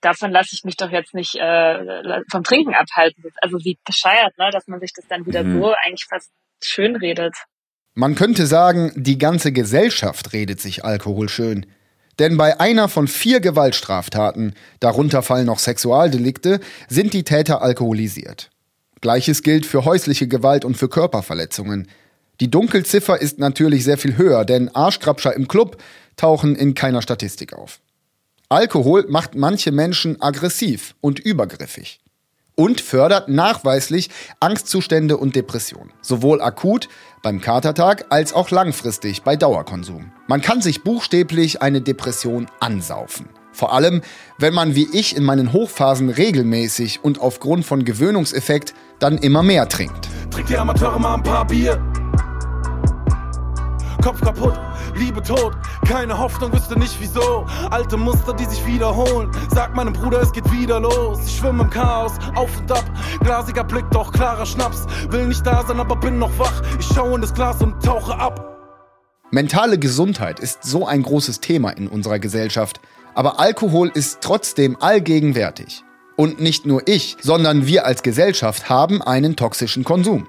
davon 0.00 0.32
lasse 0.32 0.56
ich 0.56 0.64
mich 0.64 0.76
doch 0.76 0.90
jetzt 0.90 1.14
nicht 1.14 1.36
äh, 1.36 2.22
vom 2.28 2.42
Trinken 2.42 2.74
abhalten. 2.74 3.22
Also 3.40 3.58
wie 3.58 3.78
bescheuert, 3.84 4.36
ne, 4.38 4.50
dass 4.50 4.66
man 4.66 4.80
sich 4.80 4.92
das 4.92 5.06
dann 5.06 5.26
wieder 5.26 5.44
Mhm. 5.44 5.62
so 5.62 5.74
eigentlich 5.84 6.06
fast 6.06 6.32
schön 6.60 6.96
redet. 6.96 7.36
Man 7.94 8.16
könnte 8.16 8.46
sagen, 8.48 8.90
die 8.96 9.16
ganze 9.16 9.52
Gesellschaft 9.52 10.32
redet 10.32 10.60
sich 10.60 10.84
Alkohol 10.84 11.28
schön. 11.28 11.66
Denn 12.22 12.36
bei 12.36 12.60
einer 12.60 12.88
von 12.88 13.08
vier 13.08 13.40
Gewaltstraftaten, 13.40 14.54
darunter 14.78 15.22
fallen 15.22 15.46
noch 15.46 15.58
Sexualdelikte, 15.58 16.60
sind 16.88 17.14
die 17.14 17.24
Täter 17.24 17.62
alkoholisiert. 17.62 18.48
Gleiches 19.00 19.42
gilt 19.42 19.66
für 19.66 19.84
häusliche 19.84 20.28
Gewalt 20.28 20.64
und 20.64 20.76
für 20.76 20.88
Körperverletzungen. 20.88 21.88
Die 22.38 22.48
Dunkelziffer 22.48 23.20
ist 23.20 23.40
natürlich 23.40 23.82
sehr 23.82 23.98
viel 23.98 24.16
höher, 24.16 24.44
denn 24.44 24.72
Arschkrabscher 24.72 25.34
im 25.34 25.48
Club 25.48 25.82
tauchen 26.14 26.54
in 26.54 26.76
keiner 26.76 27.02
Statistik 27.02 27.54
auf. 27.54 27.80
Alkohol 28.48 29.04
macht 29.08 29.34
manche 29.34 29.72
Menschen 29.72 30.22
aggressiv 30.22 30.94
und 31.00 31.18
übergriffig 31.18 31.98
und 32.54 32.80
fördert 32.80 33.28
nachweislich 33.28 34.10
Angstzustände 34.40 35.16
und 35.16 35.36
Depressionen. 35.36 35.92
Sowohl 36.00 36.40
akut 36.40 36.88
beim 37.22 37.40
Katertag 37.40 38.06
als 38.10 38.32
auch 38.32 38.50
langfristig 38.50 39.22
bei 39.22 39.36
Dauerkonsum. 39.36 40.12
Man 40.26 40.42
kann 40.42 40.60
sich 40.60 40.82
buchstäblich 40.82 41.62
eine 41.62 41.80
Depression 41.80 42.48
ansaufen. 42.60 43.28
Vor 43.52 43.72
allem, 43.74 44.02
wenn 44.38 44.54
man 44.54 44.74
wie 44.74 44.88
ich 44.92 45.14
in 45.14 45.24
meinen 45.24 45.52
Hochphasen 45.52 46.08
regelmäßig 46.08 47.04
und 47.04 47.20
aufgrund 47.20 47.66
von 47.66 47.84
Gewöhnungseffekt 47.84 48.74
dann 48.98 49.18
immer 49.18 49.42
mehr 49.42 49.68
trinkt. 49.68 50.08
Trink 50.30 50.46
die 50.46 50.56
Amateure 50.56 50.98
mal 50.98 51.14
ein 51.14 51.22
paar 51.22 51.46
Bier. 51.46 51.80
Kopf 54.02 54.20
kaputt, 54.20 54.58
Liebe 54.94 55.22
tot, 55.22 55.54
keine 55.86 56.18
Hoffnung, 56.18 56.52
wüsste 56.52 56.78
nicht 56.78 56.96
wieso. 57.00 57.46
Alte 57.70 57.96
Muster, 57.96 58.32
die 58.34 58.44
sich 58.44 58.64
wiederholen. 58.66 59.30
Sag 59.50 59.74
meinem 59.74 59.92
Bruder, 59.92 60.20
es 60.20 60.32
geht 60.32 60.50
wieder 60.52 60.80
los. 60.80 61.20
Ich 61.26 61.36
schwimme 61.38 61.64
im 61.64 61.70
Chaos, 61.70 62.12
auf 62.34 62.50
und 62.58 62.70
ab. 62.70 62.84
Glasiger 63.20 63.64
Blick, 63.64 63.84
doch 63.90 64.12
klarer 64.12 64.46
Schnaps. 64.46 64.86
Will 65.08 65.26
nicht 65.26 65.46
da 65.46 65.64
sein, 65.66 65.80
aber 65.80 65.96
bin 65.96 66.18
noch 66.18 66.38
wach. 66.38 66.62
Ich 66.78 66.86
schaue 66.86 67.14
in 67.14 67.20
das 67.20 67.32
Glas 67.34 67.62
und 67.62 67.82
tauche 67.82 68.14
ab. 68.14 68.48
Mentale 69.30 69.78
Gesundheit 69.78 70.40
ist 70.40 70.62
so 70.62 70.86
ein 70.86 71.02
großes 71.02 71.40
Thema 71.40 71.70
in 71.70 71.88
unserer 71.88 72.18
Gesellschaft, 72.18 72.80
aber 73.14 73.40
Alkohol 73.40 73.90
ist 73.94 74.20
trotzdem 74.20 74.76
allgegenwärtig. 74.78 75.84
Und 76.16 76.38
nicht 76.40 76.66
nur 76.66 76.86
ich, 76.86 77.16
sondern 77.22 77.66
wir 77.66 77.86
als 77.86 78.02
Gesellschaft 78.02 78.68
haben 78.68 79.00
einen 79.00 79.34
toxischen 79.34 79.84
Konsum. 79.84 80.26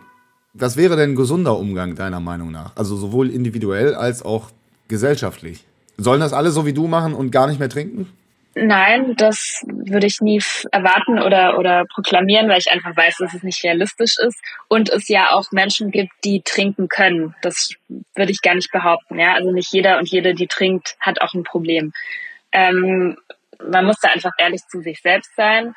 Was 0.53 0.77
wäre 0.77 0.95
denn 0.95 1.11
ein 1.11 1.15
gesunder 1.15 1.57
Umgang 1.57 1.95
deiner 1.95 2.19
Meinung 2.19 2.51
nach? 2.51 2.75
Also 2.75 2.95
sowohl 2.95 3.31
individuell 3.31 3.95
als 3.95 4.23
auch 4.23 4.51
gesellschaftlich. 4.87 5.63
Sollen 5.97 6.21
das 6.21 6.33
alle 6.33 6.51
so 6.51 6.65
wie 6.65 6.73
du 6.73 6.87
machen 6.87 7.15
und 7.15 7.31
gar 7.31 7.47
nicht 7.47 7.59
mehr 7.59 7.69
trinken? 7.69 8.11
Nein, 8.55 9.15
das 9.15 9.63
würde 9.65 10.05
ich 10.05 10.21
nie 10.21 10.39
erwarten 10.71 11.17
oder, 11.17 11.57
oder 11.57 11.85
proklamieren, 11.91 12.49
weil 12.49 12.59
ich 12.59 12.69
einfach 12.69 12.95
weiß, 12.95 13.17
dass 13.17 13.33
es 13.33 13.41
nicht 13.41 13.63
realistisch 13.63 14.17
ist 14.19 14.39
und 14.67 14.89
es 14.89 15.07
ja 15.07 15.31
auch 15.31 15.51
Menschen 15.51 15.89
gibt, 15.89 16.11
die 16.23 16.43
trinken 16.43 16.87
können. 16.87 17.33
Das 17.41 17.71
würde 18.13 18.31
ich 18.31 18.43
gar 18.43 18.53
nicht 18.53 18.71
behaupten. 18.71 19.17
Ja, 19.17 19.33
also 19.33 19.51
nicht 19.51 19.73
jeder 19.73 19.97
und 19.97 20.07
jede, 20.07 20.35
die 20.35 20.45
trinkt, 20.45 20.95
hat 20.99 21.19
auch 21.19 21.33
ein 21.33 21.43
Problem. 21.43 21.93
Ähm, 22.51 23.17
man 23.67 23.85
muss 23.85 23.99
da 23.99 24.09
einfach 24.09 24.33
ehrlich 24.37 24.61
zu 24.69 24.81
sich 24.81 25.01
selbst 25.01 25.35
sein 25.35 25.73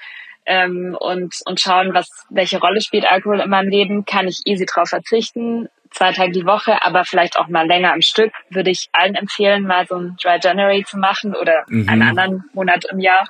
ähm, 0.46 0.96
und, 0.98 1.36
und 1.44 1.60
schauen, 1.60 1.92
was, 1.92 2.08
welche 2.30 2.58
Rolle 2.58 2.80
spielt 2.80 3.04
Alkohol 3.04 3.40
in 3.40 3.50
meinem 3.50 3.68
Leben. 3.68 4.04
Kann 4.04 4.28
ich 4.28 4.42
easy 4.44 4.66
drauf 4.66 4.88
verzichten? 4.88 5.68
Zwei 5.90 6.12
Tage 6.12 6.32
die 6.32 6.44
Woche, 6.46 6.82
aber 6.82 7.04
vielleicht 7.04 7.38
auch 7.38 7.48
mal 7.48 7.66
länger 7.66 7.92
am 7.92 8.02
Stück, 8.02 8.32
würde 8.50 8.70
ich 8.70 8.88
allen 8.92 9.14
empfehlen, 9.14 9.64
mal 9.64 9.86
so 9.86 9.96
ein 9.96 10.16
Dry 10.22 10.38
January 10.42 10.84
zu 10.84 10.98
machen 10.98 11.34
oder 11.34 11.64
Mhm. 11.68 11.88
einen 11.88 12.02
anderen 12.02 12.44
Monat 12.54 12.84
im 12.90 13.00
Jahr. 13.00 13.28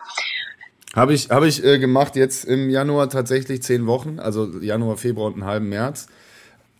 Habe 0.94 1.12
ich, 1.12 1.28
hab 1.30 1.42
ich 1.44 1.62
äh, 1.62 1.78
gemacht 1.78 2.16
jetzt 2.16 2.44
im 2.44 2.70
Januar 2.70 3.10
tatsächlich 3.10 3.62
zehn 3.62 3.86
Wochen, 3.86 4.18
also 4.18 4.58
Januar, 4.60 4.96
Februar 4.96 5.26
und 5.26 5.34
einen 5.34 5.44
halben 5.44 5.68
März. 5.68 6.08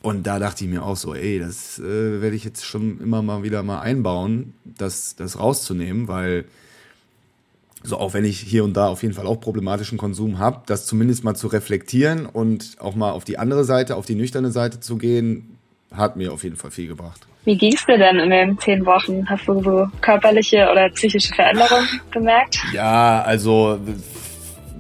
Und 0.03 0.27
da 0.27 0.39
dachte 0.39 0.65
ich 0.65 0.71
mir 0.71 0.83
auch 0.85 0.97
so, 0.97 1.15
ey, 1.15 1.39
das 1.39 1.79
äh, 1.79 2.23
werde 2.23 2.37
ich 2.37 2.45
jetzt 2.45 2.65
schon 2.65 3.01
immer 3.01 3.23
mal 3.23 3.43
wieder 3.43 3.63
mal 3.63 3.81
einbauen, 3.81 4.55
das, 4.65 5.17
das 5.17 5.39
rauszunehmen, 5.39 6.09
weil 6.09 6.45
so 7.83 7.99
auch 7.99 8.15
wenn 8.15 8.25
ich 8.25 8.41
hier 8.41 8.65
und 8.65 8.77
da 8.77 8.89
auf 8.89 9.03
jeden 9.03 9.15
Fall 9.15 9.27
auch 9.27 9.41
problematischen 9.41 9.99
Konsum 9.99 10.39
habe, 10.39 10.63
das 10.67 10.87
zumindest 10.87 11.25
mal 11.25 11.35
zu 11.35 11.47
reflektieren 11.47 12.27
und 12.27 12.77
auch 12.81 12.95
mal 12.95 13.13
auf 13.13 13.25
die 13.25 13.39
andere 13.39 13.65
Seite, 13.65 13.97
auf 13.97 14.07
die 14.07 14.15
nüchterne 14.15 14.51
Seite 14.51 14.81
zu 14.81 14.97
gehen, 14.97 15.59
hat 15.93 16.17
mir 16.17 16.33
auf 16.33 16.43
jeden 16.45 16.57
Fall 16.57 16.71
viel 16.71 16.89
gebracht. 16.89 17.27
Wie 17.45 17.57
ging's 17.57 17.87
dir 17.87 17.97
denn 17.97 18.19
in 18.19 18.31
den 18.31 18.59
zehn 18.59 18.85
Wochen? 18.85 19.25
Hast 19.29 19.47
du 19.47 19.63
so 19.63 19.87
körperliche 20.01 20.69
oder 20.71 20.89
psychische 20.91 21.33
Veränderungen 21.33 21.87
gemerkt? 22.11 22.59
Ja, 22.73 23.23
also 23.23 23.79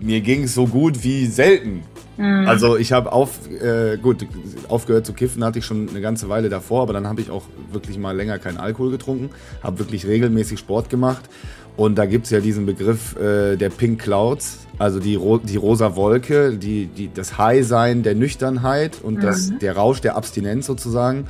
mir 0.00 0.20
ging 0.20 0.44
es 0.44 0.54
so 0.54 0.66
gut 0.66 1.04
wie 1.04 1.26
selten. 1.26 1.84
Mhm. 2.16 2.48
Also 2.48 2.76
ich 2.76 2.92
habe 2.92 3.12
auf, 3.12 3.38
äh, 3.50 3.98
gut, 3.98 4.26
aufgehört 4.68 5.06
zu 5.06 5.12
kiffen 5.12 5.44
hatte 5.44 5.58
ich 5.58 5.64
schon 5.64 5.88
eine 5.88 6.00
ganze 6.00 6.28
Weile 6.28 6.48
davor, 6.48 6.82
aber 6.82 6.92
dann 6.92 7.06
habe 7.06 7.20
ich 7.20 7.30
auch 7.30 7.44
wirklich 7.70 7.98
mal 7.98 8.16
länger 8.16 8.38
keinen 8.38 8.56
Alkohol 8.56 8.90
getrunken, 8.90 9.30
habe 9.62 9.78
wirklich 9.78 10.06
regelmäßig 10.06 10.58
Sport 10.58 10.90
gemacht 10.90 11.28
und 11.76 11.96
da 11.96 12.06
gibt's 12.06 12.30
ja 12.30 12.40
diesen 12.40 12.66
Begriff 12.66 13.16
äh, 13.16 13.56
der 13.56 13.70
Pink 13.70 14.00
Clouds, 14.00 14.58
also 14.78 14.98
die, 15.00 15.14
ro 15.14 15.38
die 15.38 15.56
rosa 15.56 15.96
Wolke, 15.96 16.56
die, 16.56 16.86
die, 16.86 17.10
das 17.12 17.38
High-Sein 17.38 18.02
der 18.02 18.14
Nüchternheit 18.14 18.98
und 19.02 19.22
das, 19.22 19.52
der 19.60 19.76
Rausch 19.76 20.00
der 20.00 20.16
Abstinenz 20.16 20.66
sozusagen. 20.66 21.26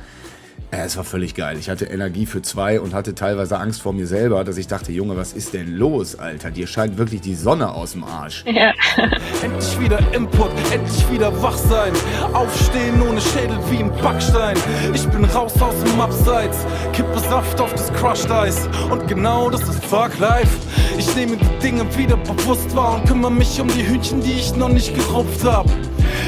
Ja, 0.73 0.79
es 0.79 0.97
war 0.97 1.05
völlig 1.05 1.33
geil. 1.33 1.57
Ich 1.57 1.69
hatte 1.69 1.85
Energie 1.85 2.25
für 2.25 2.41
zwei 2.41 2.81
und 2.81 2.93
hatte 2.93 3.15
teilweise 3.15 3.57
Angst 3.57 3.81
vor 3.81 3.93
mir 3.93 4.05
selber, 4.05 4.43
dass 4.43 4.57
ich 4.57 4.67
dachte, 4.67 4.91
Junge, 4.91 5.15
was 5.15 5.31
ist 5.31 5.53
denn 5.53 5.73
los, 5.77 6.15
Alter? 6.19 6.51
Dir 6.51 6.67
scheint 6.67 6.97
wirklich 6.97 7.21
die 7.21 7.35
Sonne 7.35 7.73
aus 7.73 7.93
dem 7.93 8.03
Arsch. 8.03 8.43
Ja. 8.45 8.73
Endlich 9.43 9.79
wieder 9.79 9.99
Input, 10.11 10.51
endlich 10.71 11.09
wieder 11.09 11.41
wach 11.41 11.55
sein. 11.55 11.93
Aufstehen 12.33 13.01
ohne 13.01 13.21
Schädel 13.21 13.57
wie 13.69 13.77
im 13.77 13.91
Backstein. 14.01 14.57
Ich 14.93 15.07
bin 15.07 15.23
raus 15.23 15.53
aus 15.61 15.75
dem 15.85 16.01
Abseits, 16.01 16.65
kippe 16.91 17.17
Saft 17.19 17.61
auf 17.61 17.71
das 17.73 17.91
Crushed 17.93 18.29
Eis. 18.29 18.67
Und 18.89 19.07
genau 19.07 19.49
das 19.49 19.61
ist 19.61 19.85
Fuck 19.85 20.19
Life. 20.19 20.57
Ich 20.97 21.15
nehme 21.15 21.37
die 21.37 21.59
Dinge 21.59 21.85
wieder 21.97 22.17
bewusst 22.17 22.75
wahr 22.75 22.95
und 22.95 23.07
kümmere 23.07 23.31
mich 23.31 23.61
um 23.61 23.69
die 23.69 23.87
Hühnchen, 23.87 24.19
die 24.19 24.33
ich 24.33 24.53
noch 24.55 24.69
nicht 24.69 24.93
gerupft 24.93 25.45
hab. 25.45 25.67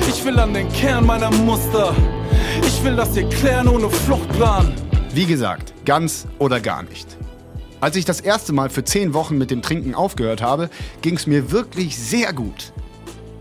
Ich 0.07 0.23
will 0.23 0.39
an 0.39 0.53
den 0.53 0.69
Kern 0.69 1.05
meiner 1.05 1.29
Muster. 1.31 1.93
Ich 2.61 2.83
will 2.83 2.95
das 2.95 3.13
hier 3.13 3.27
klären 3.29 3.67
ohne 3.67 3.89
Fluchtplan. 3.89 4.73
Wie 5.13 5.25
gesagt, 5.25 5.73
ganz 5.85 6.27
oder 6.39 6.59
gar 6.59 6.83
nicht. 6.83 7.17
Als 7.81 7.95
ich 7.95 8.05
das 8.05 8.19
erste 8.19 8.53
Mal 8.53 8.69
für 8.69 8.83
zehn 8.83 9.13
Wochen 9.13 9.37
mit 9.37 9.51
dem 9.51 9.61
Trinken 9.61 9.95
aufgehört 9.95 10.41
habe, 10.41 10.69
ging 11.01 11.15
es 11.15 11.27
mir 11.27 11.51
wirklich 11.51 11.97
sehr 11.97 12.33
gut. 12.33 12.73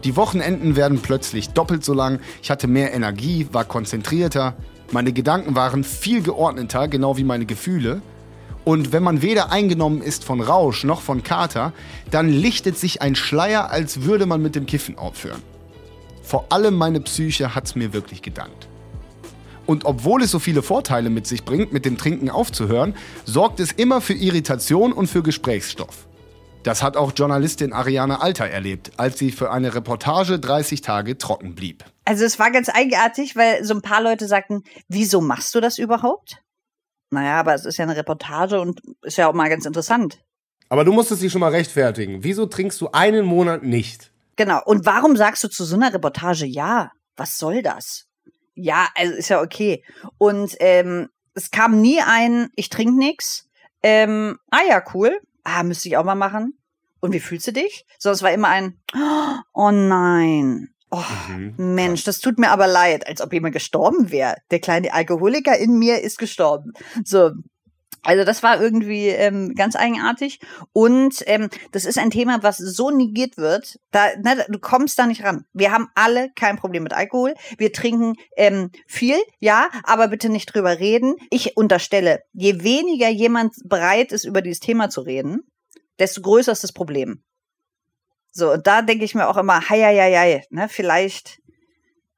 Die 0.05 0.17
Wochenenden 0.17 0.77
werden 0.77 1.01
plötzlich 1.01 1.51
doppelt 1.51 1.85
so 1.85 1.93
lang, 1.93 2.21
ich 2.43 2.51
hatte 2.51 2.69
mehr 2.69 2.95
Energie, 2.95 3.49
war 3.51 3.65
konzentrierter, 3.65 4.55
meine 4.93 5.13
Gedanken 5.13 5.55
waren 5.57 5.85
viel 5.85 6.23
geordneter, 6.23 6.89
genau 6.89 7.17
wie 7.17 7.25
meine 7.25 7.47
Gefühle. 7.47 8.01
Und 8.65 8.93
wenn 8.93 9.03
man 9.03 9.23
weder 9.23 9.51
eingenommen 9.51 10.03
ist 10.03 10.25
von 10.25 10.41
Rausch 10.41 10.85
noch 10.85 11.01
von 11.01 11.23
Kater, 11.23 11.73
dann 12.11 12.29
lichtet 12.29 12.79
sich 12.79 13.03
ein 13.03 13.17
Schleier, 13.17 13.71
als 13.71 14.03
würde 14.03 14.27
man 14.27 14.41
mit 14.41 14.55
dem 14.55 14.67
Kiffen 14.67 14.97
aufhören. 14.97 15.43
Vor 16.23 16.47
allem 16.51 16.75
meine 16.75 17.01
Psyche 17.01 17.55
hat's 17.55 17.75
mir 17.75 17.93
wirklich 17.93 18.23
gedankt. 18.23 18.68
Und 19.69 19.85
obwohl 19.85 20.23
es 20.23 20.31
so 20.31 20.39
viele 20.39 20.63
Vorteile 20.63 21.11
mit 21.11 21.27
sich 21.27 21.45
bringt, 21.45 21.75
mit 21.75 21.85
dem 21.85 21.99
Trinken 21.99 22.31
aufzuhören, 22.31 22.97
sorgt 23.27 23.61
es 23.61 23.71
immer 23.71 24.01
für 24.01 24.15
Irritation 24.15 24.95
und 24.95 25.09
für 25.09 25.23
Gesprächsstoff. 25.23 26.09
Das 26.63 26.83
hat 26.83 26.97
auch 26.97 27.13
Journalistin 27.15 27.75
Ariane 27.75 28.23
Alter 28.23 28.47
erlebt, 28.47 28.93
als 28.97 29.19
sie 29.19 29.31
für 29.31 29.51
eine 29.51 29.75
Reportage 29.75 30.39
30 30.39 30.81
Tage 30.81 31.19
trocken 31.19 31.55
blieb. 31.55 31.85
Also 32.07 32.25
es 32.25 32.39
war 32.39 32.51
ganz 32.51 32.71
eigenartig, 32.71 33.37
weil 33.37 33.63
so 33.63 33.75
ein 33.75 33.83
paar 33.83 34.03
Leute 34.03 34.27
sagten, 34.27 34.63
wieso 34.89 35.21
machst 35.21 35.55
du 35.55 35.61
das 35.61 35.77
überhaupt? 35.77 36.39
Naja, 37.11 37.39
aber 37.39 37.53
es 37.53 37.67
ist 37.67 37.77
ja 37.77 37.85
eine 37.85 37.97
Reportage 37.97 38.63
und 38.63 38.81
ist 39.03 39.19
ja 39.19 39.29
auch 39.29 39.35
mal 39.35 39.51
ganz 39.51 39.67
interessant. 39.67 40.19
Aber 40.71 40.87
du 40.87 40.93
musstest 40.93 41.21
dich 41.21 41.31
schon 41.31 41.43
mal 41.43 41.53
rechtfertigen. 41.53 42.25
Wieso 42.25 42.47
trinkst 42.47 42.81
du 42.81 42.89
einen 42.93 43.27
Monat 43.27 43.65
nicht? 43.65 44.13
Genau. 44.37 44.63
Und 44.65 44.87
warum 44.87 45.15
sagst 45.15 45.45
du 45.45 45.49
zu 45.49 45.67
so 45.67 45.77
einer 45.77 45.93
Reportage 45.93 46.47
ja? 46.47 46.91
Was 47.17 47.37
soll 47.37 47.61
das? 47.61 48.08
Ja, 48.61 48.89
also 48.97 49.15
ist 49.15 49.29
ja 49.29 49.41
okay. 49.41 49.85
Und 50.19 50.57
ähm, 50.59 51.09
es 51.35 51.51
kam 51.51 51.81
nie 51.81 52.01
ein, 52.01 52.49
ich 52.57 52.69
trinke 52.69 52.99
nix. 52.99 53.49
Ähm, 53.83 54.39
ah 54.51 54.63
ja, 54.69 54.83
cool. 54.95 55.21
Ah, 55.45 55.63
müsste 55.63 55.89
ich 55.89 55.97
auch 55.97 56.05
mal 56.05 56.17
machen. 56.17 56.59
Und 57.01 57.13
wie 57.13 57.21
fühlst 57.21 57.47
du 57.47 57.53
dich? 57.53 57.87
Sondern 57.99 58.15
es 58.17 58.23
war 58.23 58.33
immer 58.33 58.49
ein, 58.49 58.81
oh 59.55 59.71
nein. 59.71 60.71
Oh, 60.91 61.05
Mensch, 61.59 62.03
das 62.05 62.19
tut 62.19 62.39
mir 62.39 62.51
aber 62.51 62.67
leid, 62.67 63.07
als 63.07 63.21
ob 63.21 63.33
jemand 63.33 63.53
gestorben 63.53 64.11
wäre. 64.11 64.37
Der 64.51 64.59
kleine 64.59 64.93
Alkoholiker 64.93 65.57
in 65.57 65.79
mir 65.79 66.01
ist 66.01 66.19
gestorben. 66.19 66.73
So, 67.05 67.31
also 68.03 68.25
das 68.25 68.43
war 68.43 68.61
irgendwie 68.61 69.09
ähm, 69.09 69.55
ganz 69.55 69.77
eigenartig 69.77 70.41
und 70.73 71.23
ähm, 71.27 71.49
das 71.73 71.85
ist 71.85 71.99
ein 71.99 72.11
Thema, 72.11 72.43
was 72.43 72.59
so 72.59 72.91
negiert 72.91 73.37
wird, 73.37 73.79
da 73.91 74.09
ne, 74.17 74.47
du 74.49 74.59
kommst 74.59 74.99
da 74.99 75.07
nicht 75.07 75.25
ran. 75.25 75.45
Wir 75.53 75.73
haben 75.73 75.89
alle 75.95 76.31
kein 76.35 76.57
Problem 76.57 76.85
mit 76.85 76.93
Alkohol. 76.93 77.35
Wir 77.57 77.73
trinken 77.73 78.15
ähm, 78.37 78.71
viel, 78.87 79.17
ja, 79.41 79.69
aber 79.85 80.09
bitte 80.09 80.29
nicht 80.29 80.55
drüber 80.55 80.79
reden. 80.79 81.17
Ich 81.31 81.57
unterstelle, 81.57 82.23
je 82.33 82.63
weniger 82.63 83.09
jemand 83.09 83.55
bereit 83.65 84.13
ist, 84.13 84.25
über 84.25 84.43
dieses 84.43 84.61
Thema 84.61 84.91
zu 84.91 85.01
reden, 85.01 85.41
desto 85.99 86.23
größer 86.23 86.53
ist 86.53 86.65
das 86.65 86.73
Problem. 86.73 87.23
So 88.31 88.53
und 88.53 88.67
da 88.67 88.83
denke 88.83 89.05
ich 89.05 89.15
mir 89.15 89.29
auch 89.29 89.37
immer, 89.37 89.69
hei, 89.69 89.81
hei, 89.83 90.17
hei, 90.17 90.45
ne, 90.51 90.69
vielleicht, 90.69 91.41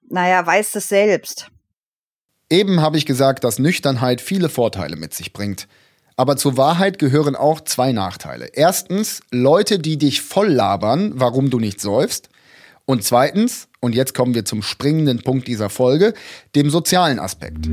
naja, 0.09 0.45
weiß 0.45 0.73
das 0.73 0.89
selbst. 0.89 1.51
Eben 2.51 2.81
habe 2.81 2.99
ich 2.99 3.07
gesagt, 3.07 3.45
dass 3.45 3.61
Nüchternheit 3.61 4.21
viele 4.21 4.49
Vorteile 4.49 4.97
mit 4.97 5.15
sich 5.15 5.33
bringt. 5.33 5.69
Aber 6.17 6.37
zur 6.37 6.57
Wahrheit 6.57 6.99
gehören 6.99 7.37
auch 7.37 7.61
zwei 7.61 7.93
Nachteile. 7.93 8.51
Erstens, 8.53 9.21
Leute, 9.31 9.79
die 9.79 9.97
dich 9.97 10.21
voll 10.21 10.49
labern, 10.49 11.13
warum 11.15 11.49
du 11.49 11.61
nicht 11.61 11.81
säufst. 11.81 12.29
Und 12.85 13.05
zweitens, 13.05 13.69
und 13.79 13.95
jetzt 13.95 14.15
kommen 14.15 14.35
wir 14.35 14.45
zum 14.45 14.63
springenden 14.63 15.23
Punkt 15.23 15.47
dieser 15.47 15.71
Folge, 15.71 16.13
dem 16.57 16.71
sozialen 16.71 17.21
Aspekt. 17.21 17.69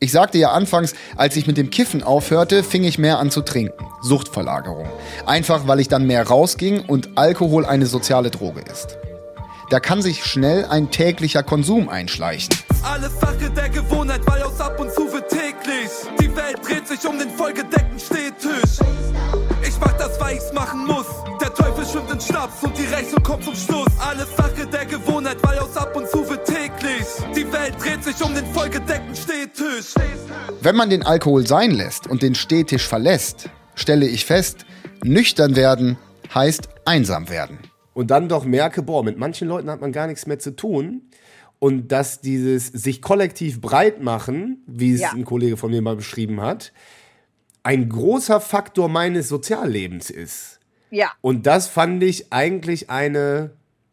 Ich 0.00 0.12
sagte 0.12 0.36
ja 0.36 0.52
anfangs, 0.52 0.94
als 1.16 1.36
ich 1.36 1.46
mit 1.46 1.56
dem 1.56 1.70
Kiffen 1.70 2.02
aufhörte, 2.02 2.62
fing 2.62 2.84
ich 2.84 2.98
mehr 2.98 3.18
an 3.18 3.30
zu 3.30 3.40
trinken. 3.40 3.86
Suchtverlagerung. 4.02 4.88
Einfach 5.24 5.66
weil 5.66 5.80
ich 5.80 5.88
dann 5.88 6.06
mehr 6.06 6.26
rausging 6.26 6.80
und 6.80 7.16
Alkohol 7.16 7.64
eine 7.64 7.86
soziale 7.86 8.30
Droge 8.30 8.60
ist. 8.70 8.98
Da 9.70 9.80
kann 9.80 10.02
sich 10.02 10.24
schnell 10.24 10.66
ein 10.66 10.90
täglicher 10.90 11.42
Konsum 11.42 11.88
einschleichen. 11.88 12.54
Alles 12.82 13.12
Sache 13.20 13.50
der 13.50 13.68
Gewohnheit, 13.68 14.20
weil 14.26 14.42
aus 14.42 14.58
ab 14.60 14.80
und 14.80 14.92
zu 14.92 15.12
wird 15.12 15.28
täglich. 15.28 15.90
Die 16.20 16.34
Welt 16.34 16.58
dreht 16.66 16.88
sich 16.88 17.06
um 17.06 17.18
den 17.18 17.30
vollgedeckten 17.30 17.98
Stehtisch. 17.98 18.78
Ich 19.62 19.78
mach 19.78 19.92
das, 19.98 20.18
weil 20.20 20.36
ich's 20.36 20.52
machen 20.52 20.86
muss. 20.86 21.06
Der 21.40 21.52
Teufel 21.52 21.84
schwimmt 21.84 22.10
in 22.10 22.20
Schnaps 22.20 22.62
und 22.62 22.76
die 22.78 22.86
Rechnung 22.86 23.22
kommt 23.22 23.44
zum 23.44 23.54
Schluss. 23.54 23.88
Alles 23.98 24.34
Sache 24.36 24.66
der 24.66 24.86
Gewohnheit, 24.86 25.36
weil 25.42 25.58
aus 25.58 25.76
ab 25.76 25.94
und 25.94 26.08
zu 26.08 26.28
wird 26.28 26.46
täglich. 26.46 27.06
Die 27.36 27.52
Welt 27.52 27.74
dreht 27.78 28.02
sich 28.02 28.22
um 28.24 28.34
den 28.34 28.46
vollgedeckten 28.46 29.14
Stehtisch. 29.14 29.94
Wenn 30.62 30.76
man 30.76 30.88
den 30.88 31.02
Alkohol 31.02 31.46
sein 31.46 31.72
lässt 31.72 32.06
und 32.06 32.22
den 32.22 32.34
Stehtisch 32.34 32.88
verlässt, 32.88 33.50
stelle 33.74 34.06
ich 34.06 34.24
fest, 34.24 34.64
nüchtern 35.02 35.54
werden 35.54 35.98
heißt 36.34 36.68
einsam 36.84 37.28
werden. 37.28 37.58
Und 37.92 38.10
dann 38.10 38.28
doch 38.28 38.44
merke, 38.44 38.82
boah, 38.82 39.02
mit 39.02 39.18
manchen 39.18 39.48
Leuten 39.48 39.70
hat 39.70 39.80
man 39.80 39.92
gar 39.92 40.06
nichts 40.06 40.26
mehr 40.26 40.38
zu 40.38 40.54
tun. 40.54 41.09
Und 41.60 41.92
dass 41.92 42.20
dieses 42.20 42.66
sich 42.66 43.00
kollektiv 43.02 43.60
breit 43.60 44.00
machen, 44.02 44.64
wie 44.66 44.92
es 44.92 45.02
Ja. 45.02 45.12
ein 45.12 45.24
Kollege 45.24 45.56
von 45.56 45.70
mir 45.70 45.82
mal 45.82 45.94
beschrieben 45.94 46.40
hat, 46.40 46.72
ein 47.62 47.88
großer 47.88 48.40
Faktor 48.40 48.88
meines 48.88 49.28
Soziallebens 49.28 50.10
ist. 50.10 50.58
Ja. 50.90 51.12
Und 51.20 51.46
das 51.46 51.68
fand 51.68 52.02
ich 52.02 52.32
eigentlich 52.32 52.90
eine 52.90 53.52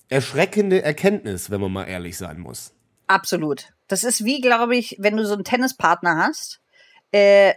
erschreckende 0.09 0.81
Erkenntnis, 0.81 1.51
wenn 1.51 1.61
man 1.61 1.71
mal 1.73 1.83
ehrlich 1.83 2.17
sein 2.17 2.39
muss. 2.39 2.71
Absolut. 3.07 3.73
Das 3.87 4.03
ist 4.03 4.23
wie, 4.23 4.41
glaube 4.41 4.75
ich, 4.75 4.95
wenn 4.99 5.17
du 5.17 5.25
so 5.25 5.33
einen 5.33 5.43
Tennispartner 5.43 6.17
hast 6.17 6.61
äh, 7.11 7.53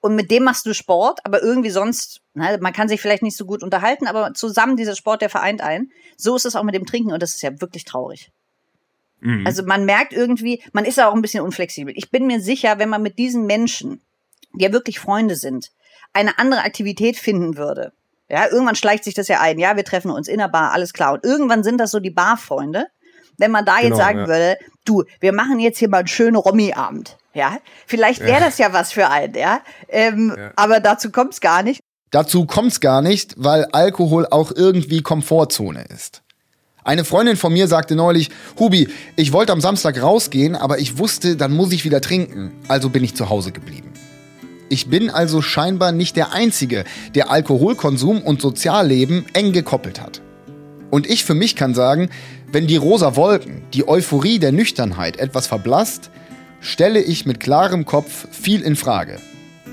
und 0.00 0.14
mit 0.14 0.30
dem 0.30 0.44
machst 0.44 0.66
du 0.66 0.74
Sport, 0.74 1.20
aber 1.24 1.42
irgendwie 1.42 1.70
sonst, 1.70 2.20
ne, 2.34 2.58
man 2.60 2.72
kann 2.74 2.88
sich 2.88 3.00
vielleicht 3.00 3.22
nicht 3.22 3.36
so 3.36 3.46
gut 3.46 3.62
unterhalten, 3.62 4.06
aber 4.06 4.34
zusammen 4.34 4.76
dieser 4.76 4.94
Sport, 4.96 5.22
der 5.22 5.30
vereint 5.30 5.62
ein. 5.62 5.90
So 6.16 6.36
ist 6.36 6.44
es 6.44 6.54
auch 6.56 6.62
mit 6.62 6.74
dem 6.74 6.84
Trinken 6.86 7.12
und 7.12 7.22
das 7.22 7.34
ist 7.34 7.42
ja 7.42 7.58
wirklich 7.60 7.84
traurig. 7.84 8.30
Also 9.46 9.62
man 9.64 9.84
merkt 9.84 10.12
irgendwie, 10.12 10.62
man 10.72 10.84
ist 10.84 10.98
ja 10.98 11.08
auch 11.08 11.14
ein 11.14 11.22
bisschen 11.22 11.44
unflexibel. 11.44 11.94
Ich 11.96 12.10
bin 12.10 12.26
mir 12.26 12.40
sicher, 12.40 12.78
wenn 12.78 12.88
man 12.88 13.02
mit 13.02 13.18
diesen 13.18 13.46
Menschen, 13.46 14.02
die 14.52 14.64
ja 14.64 14.72
wirklich 14.72 15.00
Freunde 15.00 15.36
sind, 15.36 15.70
eine 16.12 16.38
andere 16.38 16.60
Aktivität 16.60 17.16
finden 17.16 17.56
würde. 17.56 17.92
Ja, 18.28 18.46
irgendwann 18.50 18.76
schleicht 18.76 19.04
sich 19.04 19.14
das 19.14 19.28
ja 19.28 19.40
ein. 19.40 19.58
Ja, 19.58 19.76
wir 19.76 19.84
treffen 19.84 20.10
uns 20.10 20.28
in 20.28 20.38
der 20.38 20.48
Bar, 20.48 20.72
alles 20.72 20.92
klar. 20.92 21.14
Und 21.14 21.24
irgendwann 21.24 21.62
sind 21.62 21.78
das 21.78 21.90
so 21.90 22.00
die 22.00 22.10
Barfreunde. 22.10 22.86
Wenn 23.36 23.50
man 23.50 23.64
da 23.64 23.76
jetzt 23.76 23.84
Genau, 23.84 23.96
sagen 23.96 24.18
ja. 24.20 24.28
würde, 24.28 24.58
du, 24.84 25.04
wir 25.20 25.32
machen 25.32 25.58
jetzt 25.58 25.78
hier 25.78 25.88
mal 25.88 25.98
einen 25.98 26.08
schönen 26.08 26.36
Rommi-Abend. 26.36 27.16
Ja, 27.32 27.58
vielleicht 27.86 28.20
wäre 28.20 28.40
das 28.40 28.58
ja 28.58 28.72
was 28.72 28.92
für 28.92 29.10
einen, 29.10 29.34
ja. 29.34 29.60
Ähm, 29.88 30.36
Aber 30.54 30.78
dazu 30.78 31.10
kommt 31.10 31.32
es 31.32 31.40
gar 31.40 31.64
nicht. 31.64 31.80
Dazu 32.12 32.46
kommt's 32.46 32.78
gar 32.78 33.02
nicht, 33.02 33.34
weil 33.36 33.64
Alkohol 33.66 34.26
auch 34.30 34.52
irgendwie 34.54 35.02
Komfortzone 35.02 35.84
ist. 35.92 36.23
Eine 36.86 37.06
Freundin 37.06 37.36
von 37.36 37.50
mir 37.50 37.66
sagte 37.66 37.96
neulich, 37.96 38.28
Hubi, 38.58 38.88
ich 39.16 39.32
wollte 39.32 39.52
am 39.52 39.62
Samstag 39.62 40.02
rausgehen, 40.02 40.54
aber 40.54 40.78
ich 40.78 40.98
wusste, 40.98 41.34
dann 41.34 41.50
muss 41.50 41.72
ich 41.72 41.86
wieder 41.86 42.02
trinken, 42.02 42.52
also 42.68 42.90
bin 42.90 43.02
ich 43.02 43.14
zu 43.14 43.30
Hause 43.30 43.52
geblieben. 43.52 43.90
Ich 44.68 44.88
bin 44.88 45.08
also 45.08 45.40
scheinbar 45.40 45.92
nicht 45.92 46.14
der 46.14 46.34
Einzige, 46.34 46.84
der 47.14 47.30
Alkoholkonsum 47.30 48.20
und 48.20 48.42
Sozialleben 48.42 49.24
eng 49.32 49.52
gekoppelt 49.52 49.98
hat. 49.98 50.20
Und 50.90 51.08
ich 51.08 51.24
für 51.24 51.34
mich 51.34 51.56
kann 51.56 51.74
sagen, 51.74 52.10
wenn 52.52 52.66
die 52.66 52.76
rosa 52.76 53.16
Wolken, 53.16 53.62
die 53.72 53.88
Euphorie 53.88 54.38
der 54.38 54.52
Nüchternheit 54.52 55.16
etwas 55.16 55.46
verblasst, 55.46 56.10
stelle 56.60 57.00
ich 57.00 57.24
mit 57.24 57.40
klarem 57.40 57.86
Kopf 57.86 58.28
viel 58.30 58.60
in 58.60 58.76
Frage. 58.76 59.20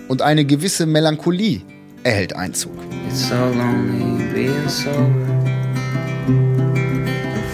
Und 0.07 0.21
eine 0.21 0.45
gewisse 0.45 0.85
Melancholie 0.85 1.61
erhält 2.03 2.37
Einzug. 2.37 2.71
It's 3.09 3.27
so 3.27 3.35
lonely 3.35 4.23
being 4.33 4.69
sober. 4.69 6.70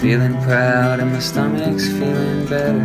Feeling 0.08 0.42
proud 0.44 1.02
and 1.02 1.12
my 1.12 1.20
stomach's 1.20 1.90
feeling 1.90 2.46
better. 2.46 2.80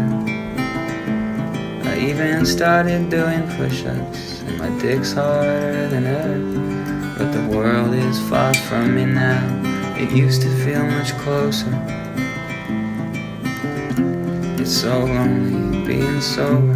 I 1.88 1.96
even 2.10 2.44
started 2.44 3.10
doing 3.10 3.46
push-ups 3.56 4.42
and 4.42 4.58
my 4.58 4.68
dick's 4.80 5.12
harder 5.12 5.86
than 5.86 6.04
ever. 6.04 7.14
But 7.16 7.30
the 7.30 7.56
world 7.56 7.94
is 7.94 8.18
far 8.28 8.52
from 8.66 8.96
me 8.96 9.04
now. 9.04 9.40
It 9.96 10.10
used 10.10 10.42
to 10.42 10.48
feel 10.64 10.82
much 10.82 11.16
closer. 11.18 11.70
It's 14.58 14.72
so 14.72 15.06
lonely 15.06 15.86
being 15.86 16.20
sober. 16.20 16.74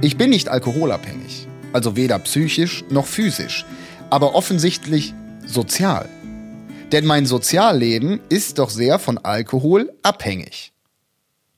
Ich 0.00 0.16
bin 0.16 0.30
nicht 0.30 0.48
alkoholabhängig, 0.48 1.46
also 1.74 1.96
weder 1.96 2.18
psychisch 2.20 2.82
noch 2.88 3.06
physisch, 3.06 3.66
aber 4.08 4.34
offensichtlich 4.34 5.12
sozial. 5.44 6.08
Denn 6.92 7.04
mein 7.04 7.26
Sozialleben 7.26 8.20
ist 8.30 8.58
doch 8.58 8.70
sehr 8.70 8.98
von 8.98 9.18
Alkohol 9.18 9.92
abhängig. 10.02 10.72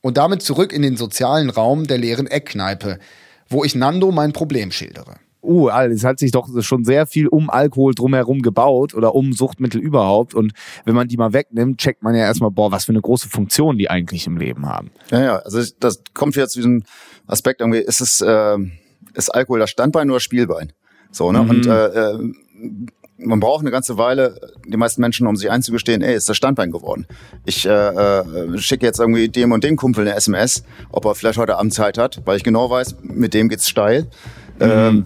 Und 0.01 0.17
damit 0.17 0.41
zurück 0.41 0.73
in 0.73 0.81
den 0.81 0.97
sozialen 0.97 1.49
Raum 1.49 1.87
der 1.87 1.99
leeren 1.99 2.27
Eckkneipe, 2.27 2.99
wo 3.47 3.63
ich 3.63 3.73
Nando 3.73 4.11
mein 4.11 4.33
Problem 4.33 4.71
schildere. 4.71 5.15
uh, 5.41 5.69
es 5.69 6.03
hat 6.03 6.19
sich 6.19 6.31
doch 6.31 6.49
schon 6.61 6.83
sehr 6.83 7.07
viel 7.07 7.29
um 7.29 7.49
Alkohol 7.49 7.95
drumherum 7.95 8.41
gebaut 8.41 8.93
oder 8.93 9.15
um 9.15 9.31
Suchtmittel 9.31 9.79
überhaupt. 9.79 10.33
Und 10.33 10.51
wenn 10.83 10.95
man 10.95 11.07
die 11.07 11.15
mal 11.15 11.31
wegnimmt, 11.31 11.77
checkt 11.77 12.03
man 12.03 12.13
ja 12.13 12.23
erstmal, 12.23 12.51
boah, 12.51 12.73
was 12.73 12.83
für 12.83 12.91
eine 12.91 13.01
große 13.01 13.29
Funktion 13.29 13.77
die 13.77 13.89
eigentlich 13.89 14.27
im 14.27 14.35
Leben 14.35 14.65
haben. 14.65 14.91
Ja, 15.11 15.23
ja, 15.23 15.35
also 15.37 15.63
das 15.79 16.03
kommt 16.13 16.35
wieder 16.35 16.49
zu 16.49 16.59
diesem 16.59 16.83
Aspekt 17.25 17.61
irgendwie, 17.61 17.79
ist 17.79 18.01
es, 18.01 18.19
äh, 18.19 18.57
ist 19.13 19.29
Alkohol 19.29 19.59
das 19.59 19.69
Standbein 19.69 20.09
oder 20.09 20.19
Spielbein? 20.19 20.73
So, 21.11 21.31
ne? 21.31 21.43
Mhm. 21.43 21.49
Und 21.49 21.67
äh, 21.67 21.85
äh, 21.85 22.33
man 23.23 23.39
braucht 23.39 23.61
eine 23.61 23.71
ganze 23.71 23.97
Weile, 23.97 24.39
die 24.65 24.77
meisten 24.77 25.01
Menschen, 25.01 25.27
um 25.27 25.35
sich 25.35 25.49
einzugestehen, 25.49 26.01
ey, 26.01 26.15
ist 26.15 26.29
das 26.29 26.37
Standbein 26.37 26.71
geworden. 26.71 27.05
Ich 27.45 27.65
äh, 27.65 27.69
äh, 27.69 28.57
schicke 28.57 28.85
jetzt 28.85 28.99
irgendwie 28.99 29.29
dem 29.29 29.51
und 29.51 29.63
dem 29.63 29.75
Kumpel 29.75 30.07
eine 30.07 30.15
SMS, 30.15 30.63
ob 30.91 31.05
er 31.05 31.15
vielleicht 31.15 31.37
heute 31.37 31.57
Abend 31.57 31.73
Zeit 31.73 31.97
hat, 31.97 32.21
weil 32.25 32.37
ich 32.37 32.43
genau 32.43 32.69
weiß, 32.69 32.97
mit 33.03 33.33
dem 33.33 33.49
geht's 33.49 33.69
steil. 33.69 34.07
Ähm, 34.59 35.05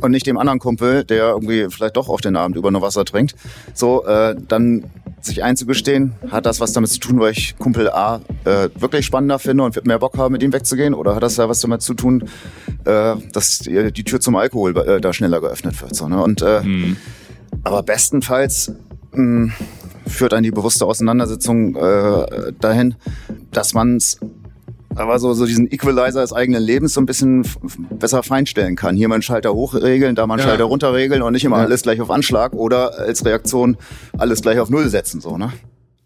und 0.00 0.10
nicht 0.10 0.26
dem 0.26 0.36
anderen 0.36 0.58
Kumpel, 0.58 1.04
der 1.04 1.30
irgendwie 1.30 1.68
vielleicht 1.70 1.96
doch 1.96 2.08
auf 2.08 2.20
den 2.20 2.36
Abend 2.36 2.56
über 2.56 2.70
nur 2.70 2.82
Wasser 2.82 3.04
trinkt. 3.04 3.34
So, 3.72 4.04
äh, 4.04 4.36
dann 4.48 4.84
sich 5.20 5.42
einzugestehen, 5.42 6.12
hat 6.30 6.46
das 6.46 6.60
was 6.60 6.72
damit 6.72 6.90
zu 6.90 7.00
tun, 7.00 7.18
weil 7.18 7.32
ich 7.32 7.56
Kumpel 7.58 7.90
A 7.90 8.20
äh, 8.44 8.68
wirklich 8.78 9.06
spannender 9.06 9.38
finde 9.38 9.64
und 9.64 9.74
wird 9.74 9.86
mehr 9.86 9.98
Bock 9.98 10.16
haben, 10.18 10.32
mit 10.32 10.42
ihm 10.42 10.52
wegzugehen? 10.52 10.94
Oder 10.94 11.14
hat 11.14 11.22
das 11.22 11.36
ja 11.36 11.48
was 11.48 11.60
damit 11.60 11.82
zu 11.82 11.94
tun, 11.94 12.28
äh, 12.84 13.16
dass 13.32 13.60
die, 13.60 13.92
die 13.92 14.04
Tür 14.04 14.20
zum 14.20 14.36
Alkohol 14.36 14.76
äh, 14.76 15.00
da 15.00 15.12
schneller 15.12 15.40
geöffnet 15.40 15.80
wird? 15.80 15.94
So, 15.96 16.08
ne? 16.08 16.22
Und 16.22 16.42
äh, 16.42 16.60
aber 17.66 17.82
bestenfalls 17.82 18.72
mh, 19.12 19.52
führt 20.06 20.32
einen 20.32 20.44
die 20.44 20.50
bewusste 20.52 20.86
Auseinandersetzung 20.86 21.74
äh, 21.76 22.52
dahin, 22.60 22.94
dass 23.50 23.74
man 23.74 23.96
es 23.96 24.18
aber 24.94 25.18
so, 25.18 25.34
so 25.34 25.44
diesen 25.44 25.70
Equalizer 25.70 26.22
des 26.22 26.32
eigenen 26.32 26.62
Lebens 26.62 26.94
so 26.94 27.02
ein 27.02 27.06
bisschen 27.06 27.46
besser 27.90 28.22
feinstellen 28.22 28.76
kann. 28.76 28.96
Hier 28.96 29.08
mal 29.08 29.16
einen 29.16 29.22
Schalter 29.22 29.52
hochregeln, 29.52 30.14
da 30.14 30.26
mal 30.26 30.34
einen 30.34 30.42
Ja. 30.44 30.48
Schalter 30.48 30.64
runterregeln 30.64 31.20
und 31.20 31.32
nicht 31.34 31.44
immer 31.44 31.58
Ja. 31.58 31.64
alles 31.64 31.82
gleich 31.82 32.00
auf 32.00 32.10
Anschlag 32.10 32.54
oder 32.54 32.98
als 32.98 33.22
Reaktion 33.24 33.76
alles 34.16 34.40
gleich 34.40 34.58
auf 34.58 34.70
Null 34.70 34.88
setzen, 34.88 35.20
so, 35.20 35.36
ne? 35.36 35.52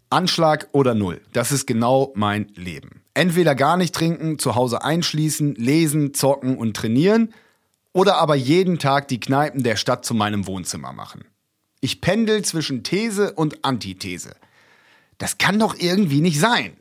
Anschlag 0.09 0.67
oder 0.73 0.93
Null. 0.93 1.21
Das 1.31 1.53
ist 1.53 1.67
genau 1.67 2.11
mein 2.15 2.47
Leben. 2.55 3.01
Entweder 3.13 3.55
gar 3.55 3.77
nicht 3.77 3.95
trinken, 3.95 4.39
zu 4.39 4.55
Hause 4.55 4.83
einschließen, 4.83 5.55
lesen, 5.55 6.13
zocken 6.13 6.57
und 6.57 6.75
trainieren 6.75 7.33
oder 7.93 8.17
aber 8.17 8.35
jeden 8.35 8.77
Tag 8.77 9.07
die 9.07 9.21
Kneipen 9.21 9.63
der 9.63 9.77
Stadt 9.77 10.03
zu 10.03 10.13
meinem 10.13 10.47
Wohnzimmer 10.47 10.91
machen. 10.91 11.23
Ich 11.81 11.99
pendel 11.99 12.43
zwischen 12.43 12.83
These 12.83 13.33
und 13.33 13.65
Antithese. 13.65 14.35
Das 15.17 15.37
kann 15.37 15.59
doch 15.59 15.75
irgendwie 15.77 16.21
nicht 16.21 16.39
sein. 16.39 16.73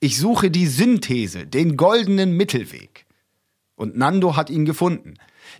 Ich 0.00 0.18
suche 0.18 0.50
die 0.50 0.66
Synthese, 0.66 1.46
den 1.46 1.76
goldenen 1.76 2.32
Mittelweg. 2.32 3.06
Und 3.76 3.96
Nando 3.96 4.36
hat 4.36 4.50
ihn 4.50 4.64
gefunden. 4.64 5.14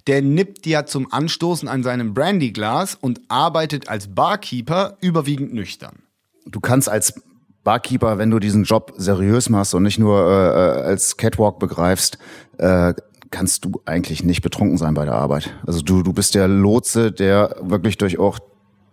Der 0.06 0.22
nippt 0.22 0.66
ja 0.66 0.86
zum 0.86 1.12
Anstoßen 1.12 1.68
an 1.68 1.82
seinem 1.82 2.14
Brandyglas 2.14 2.94
und 2.94 3.20
arbeitet 3.28 3.88
als 3.88 4.14
Barkeeper 4.14 4.96
überwiegend 5.00 5.52
nüchtern. 5.52 6.02
Du 6.46 6.60
kannst 6.60 6.88
als 6.88 7.22
Barkeeper, 7.64 8.16
wenn 8.16 8.30
du 8.30 8.38
diesen 8.38 8.64
Job 8.64 8.94
seriös 8.96 9.50
machst 9.50 9.74
und 9.74 9.82
nicht 9.82 9.98
nur 9.98 10.18
äh, 10.18 10.80
äh, 10.80 10.82
als 10.84 11.16
Catwalk 11.18 11.58
begreifst, 11.58 12.18
äh, 12.56 12.94
kannst 13.30 13.64
du 13.64 13.82
eigentlich 13.84 14.24
nicht 14.24 14.40
betrunken 14.40 14.78
sein 14.78 14.94
bei 14.94 15.04
der 15.04 15.14
Arbeit. 15.14 15.54
Also 15.66 15.82
du, 15.82 16.02
du 16.02 16.14
bist 16.14 16.34
der 16.34 16.48
Lotse, 16.48 17.12
der 17.12 17.56
wirklich 17.60 17.98
durch 17.98 18.18
auch 18.18 18.38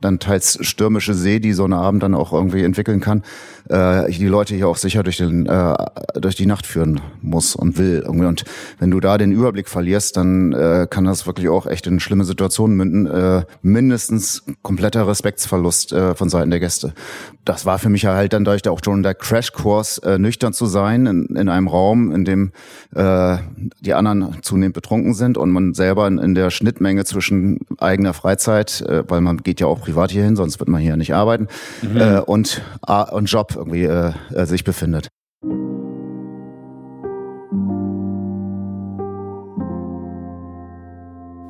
dann 0.06 0.20
teils 0.20 0.58
stürmische 0.62 1.14
See, 1.14 1.40
die 1.40 1.54
so 1.54 1.66
eine 1.66 1.78
Abend 1.78 2.04
dann 2.04 2.14
auch 2.14 2.32
irgendwie 2.32 2.64
entwickeln 2.64 3.02
kann, 3.02 3.24
äh, 3.70 4.10
die 4.12 4.28
Leute 4.28 4.56
hier 4.56 4.68
auch 4.68 4.78
sicher 4.78 5.04
durch, 5.04 5.18
den, 5.18 5.46
äh, 5.48 5.76
durch 6.16 6.36
die 6.36 6.46
Nacht 6.46 6.66
führen 6.66 7.02
muss 7.22 7.56
und 7.56 7.78
will. 7.78 8.04
Irgendwie. 8.06 8.26
Und 8.26 8.46
wenn 8.80 8.92
du 8.92 9.00
da 9.00 9.18
den 9.18 9.32
Überblick 9.32 9.68
verlierst, 9.68 10.18
dann 10.18 10.54
äh, 10.54 10.88
kann 10.90 11.04
das 11.06 11.26
wirklich 11.26 11.50
auch 11.50 11.66
echt 11.66 11.88
in 11.88 12.00
schlimme 12.00 12.26
Situationen 12.26 12.78
münden. 12.78 13.08
Äh, 13.08 13.46
mindestens 13.62 14.44
kompletter 14.62 15.08
Respektsverlust 15.08 15.94
äh, 15.94 16.16
von 16.16 16.30
Seiten 16.30 16.52
der 16.52 16.60
Gäste. 16.60 16.94
Das 17.44 17.66
war 17.66 17.80
für 17.80 17.90
mich 17.90 18.06
halt 18.06 18.34
dann 18.34 18.46
dadurch 18.46 18.68
auch 18.68 18.80
schon 18.84 19.04
der 19.04 19.16
Crashkurs, 19.16 20.00
äh, 20.00 20.18
nüchtern 20.18 20.54
zu 20.54 20.66
sein 20.66 21.06
in, 21.06 21.26
in 21.36 21.50
einem 21.50 21.68
Raum, 21.68 22.12
in 22.12 22.26
dem 22.26 22.52
äh, 22.96 23.38
die 23.82 23.94
anderen 23.94 24.38
zunehmend 24.42 24.76
betrunken 24.76 25.14
sind 25.14 25.38
und 25.38 25.52
man 25.52 25.74
selber 25.74 26.08
in, 26.08 26.18
in 26.18 26.36
der 26.36 26.50
Schnittmenge 26.50 27.06
zwischen 27.06 27.60
eigener 27.80 28.14
Freizeit, 28.14 28.82
äh, 28.82 29.04
weil 29.08 29.22
man 29.22 29.38
geht 29.38 29.60
ja 29.60 29.68
auch 29.68 29.82
privat 29.82 29.95
hier 30.12 30.24
hin, 30.24 30.36
sonst 30.36 30.60
wird 30.60 30.70
man 30.70 30.82
hier 30.82 30.98
nicht 30.98 31.14
arbeiten, 31.14 31.48
Mhm. 31.82 31.98
äh, 31.98 32.20
und, 32.20 32.62
A- 32.82 33.04
und 33.04 33.26
Job 33.26 33.54
irgendwie 33.56 33.84
äh, 33.84 34.12
äh, 34.34 34.46
sich 34.46 34.64
befindet. 34.64 35.08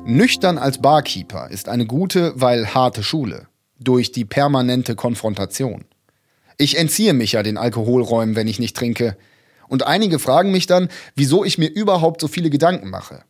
Nüchtern 0.04 0.56
als 0.58 0.78
Barkeeper 0.80 1.50
ist 1.50 1.68
eine 1.68 1.84
gute, 1.86 2.32
weil 2.36 2.74
harte 2.74 3.02
Schule. 3.02 3.48
Durch 3.78 4.12
die 4.12 4.24
permanente 4.24 4.94
Konfrontation. 4.94 5.84
Ich 6.58 6.78
entziehe 6.78 7.12
mich 7.12 7.32
ja 7.32 7.42
den 7.42 7.58
Alkoholräumen, 7.58 8.36
wenn 8.36 8.46
ich 8.46 8.58
nicht 8.58 8.76
trinke. 8.76 9.16
Und 9.68 9.86
einige 9.86 10.18
fragen 10.18 10.52
mich 10.52 10.66
dann, 10.66 10.88
wieso 11.14 11.44
ich 11.44 11.58
mir 11.58 11.66
überhaupt 11.66 12.20
so 12.20 12.28
viele 12.28 12.48
Gedanken 12.50 12.88
mache. 12.88 13.24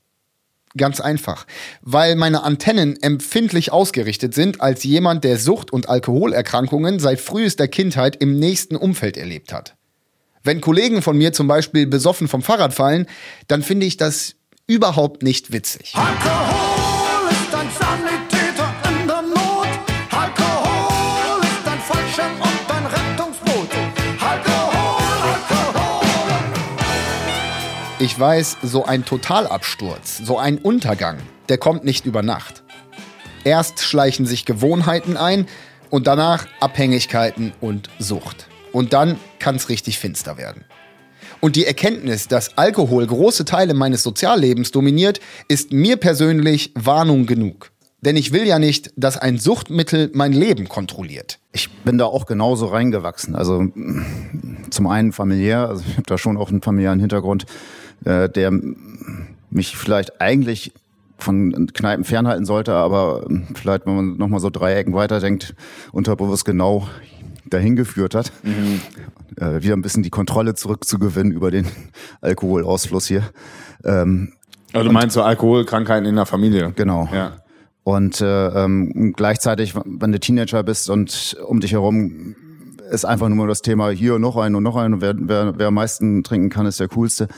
Ganz 0.76 1.00
einfach. 1.00 1.46
Weil 1.82 2.16
meine 2.16 2.42
Antennen 2.42 3.00
empfindlich 3.02 3.72
ausgerichtet 3.72 4.34
sind 4.34 4.60
als 4.60 4.84
jemand, 4.84 5.24
der 5.24 5.38
Sucht- 5.38 5.72
und 5.72 5.88
Alkoholerkrankungen 5.88 6.98
seit 6.98 7.20
frühester 7.20 7.68
Kindheit 7.68 8.16
im 8.16 8.38
nächsten 8.38 8.76
Umfeld 8.76 9.16
erlebt 9.16 9.52
hat. 9.52 9.76
Wenn 10.42 10.60
Kollegen 10.60 11.02
von 11.02 11.16
mir 11.18 11.32
zum 11.32 11.48
Beispiel 11.48 11.86
besoffen 11.86 12.28
vom 12.28 12.42
Fahrrad 12.42 12.72
fallen, 12.72 13.06
dann 13.48 13.62
finde 13.62 13.86
ich 13.86 13.96
das 13.96 14.36
überhaupt 14.66 15.22
nicht 15.22 15.52
witzig. 15.52 15.92
Alkohol 15.94 16.55
Ich 27.98 28.20
weiß, 28.20 28.58
so 28.62 28.84
ein 28.84 29.06
Totalabsturz, 29.06 30.18
so 30.18 30.36
ein 30.36 30.58
Untergang, 30.58 31.16
der 31.48 31.56
kommt 31.56 31.84
nicht 31.84 32.04
über 32.04 32.22
Nacht. 32.22 32.62
Erst 33.42 33.80
schleichen 33.80 34.26
sich 34.26 34.44
Gewohnheiten 34.44 35.16
ein 35.16 35.46
und 35.88 36.06
danach 36.06 36.46
Abhängigkeiten 36.60 37.54
und 37.62 37.88
Sucht. 37.98 38.48
Und 38.70 38.92
dann 38.92 39.18
kann's 39.38 39.70
richtig 39.70 39.98
finster 39.98 40.36
werden. 40.36 40.66
Und 41.40 41.56
die 41.56 41.64
Erkenntnis, 41.64 42.28
dass 42.28 42.58
Alkohol 42.58 43.06
große 43.06 43.46
Teile 43.46 43.72
meines 43.72 44.02
Soziallebens 44.02 44.72
dominiert, 44.72 45.20
ist 45.48 45.72
mir 45.72 45.96
persönlich 45.96 46.72
Warnung 46.74 47.24
genug. 47.24 47.72
Denn 48.02 48.16
ich 48.16 48.30
will 48.30 48.46
ja 48.46 48.58
nicht, 48.58 48.92
dass 48.96 49.16
ein 49.16 49.38
Suchtmittel 49.38 50.10
mein 50.12 50.34
Leben 50.34 50.68
kontrolliert. 50.68 51.38
Ich 51.52 51.70
bin 51.82 51.96
da 51.96 52.04
auch 52.04 52.26
genauso 52.26 52.66
reingewachsen. 52.66 53.34
Also 53.34 53.66
zum 54.70 54.86
einen 54.86 55.12
familiär, 55.12 55.68
also 55.68 55.82
ich 55.88 55.94
habe 55.94 56.06
da 56.06 56.18
schon 56.18 56.36
auch 56.36 56.50
einen 56.50 56.60
familiären 56.60 57.00
Hintergrund, 57.00 57.46
äh, 58.04 58.28
der 58.28 58.52
mich 59.50 59.76
vielleicht 59.76 60.20
eigentlich 60.20 60.72
von 61.18 61.68
Kneipen 61.72 62.04
fernhalten 62.04 62.44
sollte, 62.44 62.74
aber 62.74 63.26
vielleicht, 63.54 63.86
wenn 63.86 63.96
man 63.96 64.16
nochmal 64.18 64.40
so 64.40 64.50
drei 64.50 64.74
Ecken 64.74 64.94
weiterdenkt, 64.94 65.54
unterbewusst 65.92 66.44
genau 66.44 66.88
dahin 67.46 67.76
geführt 67.76 68.14
hat, 68.14 68.32
äh, 69.36 69.62
wieder 69.62 69.74
ein 69.74 69.82
bisschen 69.82 70.02
die 70.02 70.10
Kontrolle 70.10 70.54
zurückzugewinnen 70.54 71.32
über 71.32 71.50
den 71.50 71.66
Alkoholausfluss 72.20 73.06
hier. 73.06 73.22
Ähm, 73.84 74.32
Also 74.72 74.88
du 74.88 74.92
meinst 74.92 75.14
so 75.14 75.22
Alkoholkrankheiten 75.22 76.06
in 76.06 76.16
der 76.16 76.26
Familie? 76.26 76.72
Genau. 76.76 77.08
Ja. 77.12 77.36
Und 77.84 78.20
äh, 78.20 78.48
ähm, 78.48 79.14
gleichzeitig, 79.16 79.74
wenn 79.84 80.10
du 80.10 80.18
Teenager 80.18 80.64
bist 80.64 80.90
und 80.90 81.36
um 81.46 81.60
dich 81.60 81.72
herum 81.72 82.34
ist 82.90 83.04
einfach 83.04 83.28
nur 83.28 83.46
das 83.46 83.62
Thema 83.62 83.90
hier 83.90 84.18
noch 84.18 84.36
ein 84.36 84.54
und 84.54 84.62
noch 84.62 84.76
ein 84.76 84.94
und 84.94 85.00
wer, 85.00 85.14
wer, 85.16 85.58
wer 85.58 85.68
am 85.68 85.74
meisten 85.74 86.22
trinken 86.24 86.50
kann, 86.50 86.66
ist 86.66 86.80
der 86.80 86.88
coolste. 86.88 87.28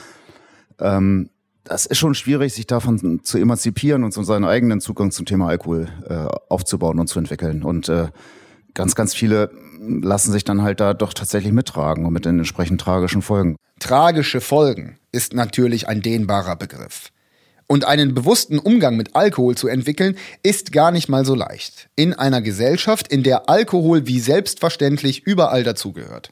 Ähm, 0.81 1.31
das 1.65 1.87
ist 1.87 1.99
schon 1.99 2.15
schwierig, 2.15 2.55
sich 2.55 2.67
davon 2.67 3.23
zu 3.23 3.39
emanzipieren 3.39 4.03
und 4.05 4.15
so 4.15 4.23
seinen 4.23 4.45
eigenen 4.45 4.81
Zugang 4.81 5.11
zum 5.11 5.27
Thema 5.27 5.49
Alkohol 5.49 5.89
äh, 6.09 6.15
aufzubauen 6.49 6.99
und 6.99 7.09
zu 7.09 7.19
entwickeln. 7.19 7.63
Und 7.63 7.89
äh, 7.89 8.09
ganz, 8.75 8.95
ganz 8.95 9.15
viele 9.15 9.51
lassen 9.81 10.33
sich 10.33 10.45
dann 10.45 10.63
halt 10.63 10.81
da 10.81 10.95
doch 10.95 11.13
tatsächlich 11.13 11.53
mittragen 11.53 12.07
und 12.07 12.13
mit 12.13 12.25
den 12.25 12.39
entsprechend 12.39 12.81
tragischen 12.81 13.23
Folgen. 13.23 13.57
Tragische 13.81 14.41
Folgen 14.41 14.99
ist 15.13 15.35
natürlich 15.35 15.89
ein 15.89 16.01
dehnbarer 16.03 16.57
Begriff. 16.57 17.11
Und 17.67 17.85
einen 17.85 18.15
bewussten 18.15 18.59
Umgang 18.59 18.97
mit 18.97 19.15
Alkohol 19.15 19.55
zu 19.55 19.69
entwickeln, 19.69 20.17
ist 20.43 20.73
gar 20.73 20.91
nicht 20.91 21.11
mal 21.11 21.27
so 21.27 21.35
leicht. 21.35 21.91
In 21.97 22.15
einer 22.15 22.41
Gesellschaft, 22.41 23.09
in 23.09 23.23
der 23.23 23.51
Alkohol 23.51 24.07
wie 24.07 24.21
selbstverständlich 24.21 25.27
überall 25.27 25.65
dazugehört. 25.65 26.31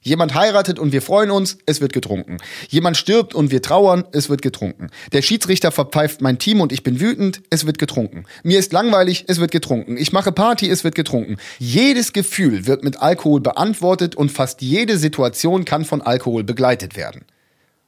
Jemand 0.00 0.34
heiratet 0.34 0.78
und 0.78 0.92
wir 0.92 1.02
freuen 1.02 1.30
uns, 1.30 1.58
es 1.66 1.80
wird 1.80 1.92
getrunken. 1.92 2.38
Jemand 2.68 2.96
stirbt 2.96 3.34
und 3.34 3.50
wir 3.50 3.62
trauern, 3.62 4.04
es 4.12 4.28
wird 4.28 4.42
getrunken. 4.42 4.90
Der 5.12 5.22
Schiedsrichter 5.22 5.72
verpfeift 5.72 6.20
mein 6.20 6.38
Team 6.38 6.60
und 6.60 6.72
ich 6.72 6.84
bin 6.84 7.00
wütend, 7.00 7.42
es 7.50 7.66
wird 7.66 7.78
getrunken. 7.78 8.24
Mir 8.44 8.58
ist 8.60 8.72
langweilig, 8.72 9.24
es 9.26 9.40
wird 9.40 9.50
getrunken. 9.50 9.96
Ich 9.96 10.12
mache 10.12 10.30
Party, 10.30 10.70
es 10.70 10.84
wird 10.84 10.94
getrunken. 10.94 11.36
Jedes 11.58 12.12
Gefühl 12.12 12.66
wird 12.66 12.84
mit 12.84 13.02
Alkohol 13.02 13.40
beantwortet 13.40 14.14
und 14.14 14.30
fast 14.30 14.62
jede 14.62 14.98
Situation 14.98 15.64
kann 15.64 15.84
von 15.84 16.00
Alkohol 16.00 16.44
begleitet 16.44 16.96
werden. 16.96 17.24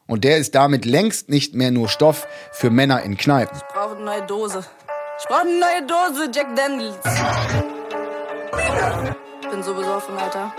Und 0.09 0.25
der 0.25 0.39
ist 0.39 0.57
damit 0.57 0.85
längst 0.85 1.29
nicht 1.29 1.55
mehr 1.55 1.71
nur 1.71 1.89
Stoff 1.89 2.27
für 2.51 2.71
Männer 2.71 3.03
in 3.03 3.17
Kneipen. 3.17 3.57
Ich 3.57 3.75
brauche 3.75 3.95
eine 3.95 4.05
neue 4.05 4.27
Dose. 4.27 4.65
Ich 5.21 5.27
brauche 5.29 5.43
eine 5.43 5.61
neue 5.61 5.87
Dose 5.87 6.31
Jack 6.35 6.57
Daniels. 6.57 6.97
Bin 9.49 9.63
so 9.63 9.75
besoffen, 9.75 10.17
Alter. 10.19 10.53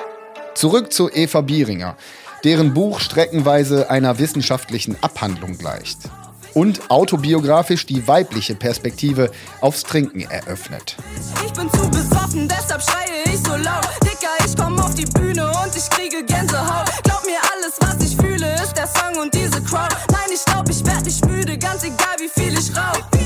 Zurück 0.53 0.91
zu 0.91 1.09
Eva 1.09 1.41
Bieringer, 1.41 1.95
deren 2.43 2.73
Buch 2.73 2.99
streckenweise 2.99 3.89
einer 3.89 4.19
wissenschaftlichen 4.19 4.97
Abhandlung 5.01 5.57
gleicht. 5.57 5.99
Und 6.53 6.91
autobiografisch 6.91 7.85
die 7.85 8.05
weibliche 8.07 8.55
Perspektive 8.55 9.31
aufs 9.61 9.83
Trinken 9.83 10.21
eröffnet. 10.29 10.97
Ich 11.45 11.53
bin 11.53 11.71
zu 11.71 11.89
besoffen, 11.89 12.49
deshalb 12.49 12.81
schreie 12.81 13.23
ich 13.33 13.39
so 13.39 13.55
laut. 13.55 13.87
Dicker, 14.03 14.45
ich 14.45 14.57
komm 14.57 14.77
auf 14.79 14.93
die 14.93 15.05
Bühne 15.05 15.47
und 15.63 15.73
ich 15.75 15.89
kriege 15.89 16.25
Gänsehaut. 16.25 16.89
Glaub 17.03 17.25
mir, 17.25 17.39
alles, 17.55 17.77
was 17.79 18.05
ich 18.05 18.17
fühle, 18.17 18.53
ist 18.55 18.73
der 18.75 18.87
Song 18.87 19.21
und 19.21 19.33
diese 19.33 19.61
Crowd. 19.63 19.95
Nein, 20.11 20.29
ich 20.33 20.43
glaub, 20.43 20.69
ich 20.69 20.85
werd 20.85 21.05
nicht 21.05 21.25
müde, 21.25 21.57
ganz 21.57 21.83
egal, 21.83 22.17
wie 22.19 22.27
viel 22.27 22.59
ich 22.59 22.75
rauch. 22.75 23.20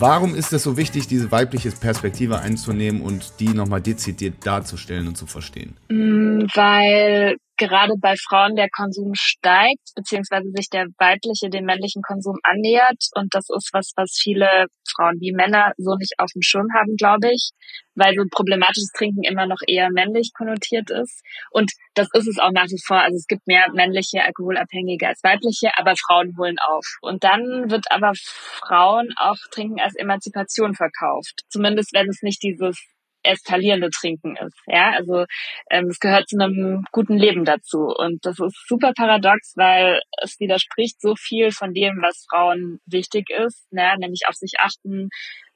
Warum 0.00 0.34
ist 0.34 0.54
es 0.54 0.62
so 0.62 0.78
wichtig, 0.78 1.08
diese 1.08 1.30
weibliche 1.30 1.70
Perspektive 1.72 2.40
einzunehmen 2.40 3.02
und 3.02 3.38
die 3.38 3.48
nochmal 3.48 3.82
dezidiert 3.82 4.46
darzustellen 4.46 5.06
und 5.06 5.18
zu 5.18 5.26
verstehen? 5.26 5.76
Mm, 5.90 6.46
Weil 6.54 7.36
gerade 7.60 7.94
bei 8.00 8.14
Frauen 8.16 8.56
der 8.56 8.68
Konsum 8.70 9.12
steigt, 9.14 9.92
beziehungsweise 9.94 10.50
sich 10.56 10.68
der 10.70 10.86
weibliche 10.98 11.50
dem 11.50 11.66
männlichen 11.66 12.00
Konsum 12.02 12.36
annähert. 12.42 12.96
Und 13.14 13.34
das 13.34 13.44
ist 13.54 13.68
was, 13.72 13.92
was 13.96 14.18
viele 14.20 14.66
Frauen 14.96 15.20
wie 15.20 15.32
Männer 15.32 15.72
so 15.76 15.94
nicht 15.96 16.14
auf 16.18 16.30
dem 16.34 16.42
Schirm 16.42 16.66
haben, 16.74 16.96
glaube 16.96 17.30
ich, 17.30 17.50
weil 17.94 18.14
so 18.14 18.24
problematisches 18.30 18.90
Trinken 18.96 19.22
immer 19.24 19.46
noch 19.46 19.60
eher 19.66 19.90
männlich 19.92 20.32
konnotiert 20.34 20.90
ist. 20.90 21.22
Und 21.50 21.70
das 21.94 22.08
ist 22.14 22.26
es 22.26 22.38
auch 22.38 22.50
nach 22.52 22.66
wie 22.66 22.82
vor. 22.84 23.00
Also 23.00 23.16
es 23.16 23.26
gibt 23.26 23.46
mehr 23.46 23.66
männliche 23.74 24.24
Alkoholabhängige 24.24 25.06
als 25.06 25.22
weibliche, 25.22 25.70
aber 25.76 25.94
Frauen 25.96 26.34
holen 26.38 26.56
auf. 26.58 26.86
Und 27.02 27.24
dann 27.24 27.70
wird 27.70 27.84
aber 27.90 28.12
Frauen 28.14 29.12
auch 29.16 29.36
Trinken 29.50 29.80
als 29.80 29.94
Emanzipation 29.96 30.74
verkauft. 30.74 31.42
Zumindest 31.50 31.92
wenn 31.92 32.08
es 32.08 32.22
nicht 32.22 32.42
dieses 32.42 32.80
eskalierende 33.22 33.90
Trinken 33.90 34.36
ist. 34.36 34.56
Ja, 34.66 34.90
also 34.90 35.24
ähm, 35.70 35.86
es 35.88 35.98
gehört 35.98 36.28
zu 36.28 36.38
einem 36.38 36.84
guten 36.92 37.16
Leben 37.16 37.44
dazu. 37.44 37.92
Und 37.96 38.24
das 38.24 38.38
ist 38.38 38.66
super 38.66 38.92
paradox, 38.96 39.54
weil 39.56 40.00
es 40.22 40.38
widerspricht 40.40 41.00
so 41.00 41.14
viel 41.16 41.50
von 41.50 41.72
dem, 41.74 42.00
was 42.02 42.26
Frauen 42.30 42.80
wichtig 42.86 43.30
ist, 43.30 43.72
ne? 43.72 43.94
nämlich 43.98 44.22
auf 44.28 44.34
sich 44.34 44.52
achten, 44.58 45.08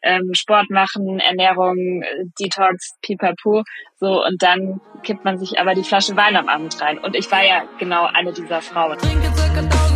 ähm, 0.03 0.35
Sport 0.35 0.71
machen, 0.71 1.19
Ernährung, 1.19 2.03
äh, 2.03 2.25
Detox, 2.39 2.97
pipapo. 3.03 3.63
So, 3.97 4.25
und 4.25 4.43
dann 4.43 4.81
kippt 5.03 5.25
man 5.25 5.39
sich 5.39 5.59
aber 5.59 5.75
die 5.75 5.85
Flasche 5.85 6.17
Wein 6.17 6.37
am 6.37 6.49
Abend 6.49 6.81
rein. 6.81 6.99
Und 6.99 7.17
ich 7.17 7.31
war 7.31 7.45
ja 7.45 7.65
genau 7.79 8.05
eine 8.05 8.33
dieser 8.33 8.61
Frauen. 8.61 8.99
Trinke 8.99 9.35
circa 9.35 9.94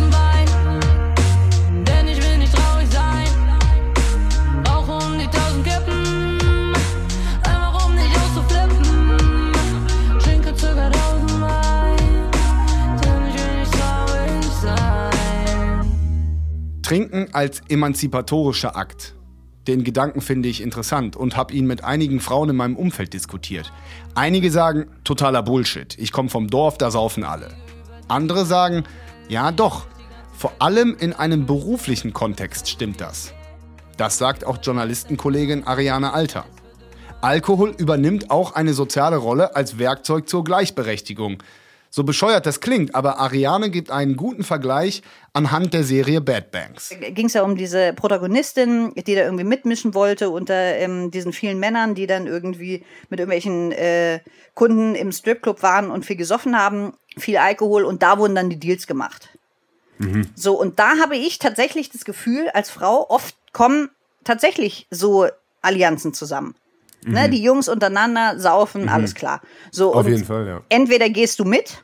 Trinken 16.89 17.27
als 17.33 17.61
emanzipatorischer 17.69 18.75
Akt. 18.75 19.13
Den 19.67 19.83
Gedanken 19.83 20.21
finde 20.21 20.49
ich 20.49 20.59
interessant 20.59 21.15
und 21.15 21.37
habe 21.37 21.53
ihn 21.53 21.67
mit 21.67 21.83
einigen 21.83 22.19
Frauen 22.19 22.49
in 22.49 22.55
meinem 22.55 22.75
Umfeld 22.75 23.13
diskutiert. 23.13 23.71
Einige 24.15 24.49
sagen, 24.49 24.87
totaler 25.03 25.43
Bullshit, 25.43 25.95
ich 25.99 26.11
komme 26.11 26.29
vom 26.29 26.47
Dorf, 26.47 26.79
da 26.79 26.89
saufen 26.89 27.23
alle. 27.23 27.49
Andere 28.07 28.43
sagen, 28.43 28.85
ja 29.27 29.51
doch, 29.51 29.85
vor 30.35 30.51
allem 30.57 30.97
in 30.99 31.13
einem 31.13 31.45
beruflichen 31.45 32.11
Kontext 32.11 32.67
stimmt 32.67 33.01
das. 33.01 33.33
Das 33.97 34.17
sagt 34.17 34.43
auch 34.43 34.57
Journalistenkollegin 34.59 35.67
Ariane 35.67 36.11
Alter. 36.11 36.45
Alkohol 37.21 37.75
übernimmt 37.77 38.31
auch 38.31 38.53
eine 38.53 38.73
soziale 38.73 39.17
Rolle 39.17 39.55
als 39.55 39.77
Werkzeug 39.77 40.27
zur 40.27 40.43
Gleichberechtigung. 40.43 41.37
So 41.91 42.03
bescheuert 42.03 42.45
das 42.45 42.59
klingt, 42.59 42.93
aber 42.93 43.19
Ariane 43.19 43.69
gibt 43.71 43.89
einen 43.89 44.15
guten 44.15 44.43
Vergleich 44.43 45.01
anhand 45.33 45.73
der 45.73 45.83
Serie 45.83 46.21
Bad 46.21 46.51
Banks. 46.51 46.89
ging 46.99 47.25
es 47.25 47.33
ja 47.33 47.41
um 47.41 47.55
diese 47.55 47.93
Protagonistin, 47.93 48.93
die 48.95 49.15
da 49.15 49.21
irgendwie 49.21 49.43
mitmischen 49.43 49.93
wollte 49.95 50.29
unter 50.29 50.53
ähm, 50.53 51.09
diesen 51.09 51.33
vielen 51.33 51.59
Männern, 51.59 51.95
die 51.95 52.05
dann 52.05 52.27
irgendwie 52.27 52.83
mit 53.09 53.19
irgendwelchen 53.19 53.71
äh, 53.71 54.19
Kunden 54.53 54.93
im 54.93 55.11
Stripclub 55.11 55.63
waren 55.63 55.89
und 55.89 56.05
viel 56.05 56.15
gesoffen 56.15 56.57
haben, 56.57 56.93
viel 57.17 57.37
Alkohol 57.37 57.85
und 57.85 58.03
da 58.03 58.19
wurden 58.19 58.35
dann 58.35 58.49
die 58.49 58.59
Deals 58.59 58.85
gemacht. 58.85 59.29
So, 60.35 60.59
und 60.59 60.79
da 60.79 60.97
habe 60.99 61.17
ich 61.17 61.39
tatsächlich 61.39 61.89
das 61.89 62.05
Gefühl, 62.05 62.49
als 62.53 62.69
Frau, 62.69 63.05
oft 63.09 63.35
kommen 63.51 63.89
tatsächlich 64.23 64.87
so 64.91 65.27
Allianzen 65.61 66.13
zusammen. 66.13 66.55
Ne, 67.05 67.27
Mhm. 67.27 67.31
die 67.31 67.41
Jungs 67.43 67.69
untereinander 67.69 68.39
saufen, 68.39 68.83
Mhm. 68.83 68.89
alles 68.89 69.15
klar. 69.15 69.41
So, 69.71 69.93
Auf 69.95 70.07
jeden 70.07 70.25
Fall, 70.25 70.47
ja. 70.47 70.61
entweder 70.69 71.09
gehst 71.09 71.39
du 71.39 71.45
mit 71.45 71.83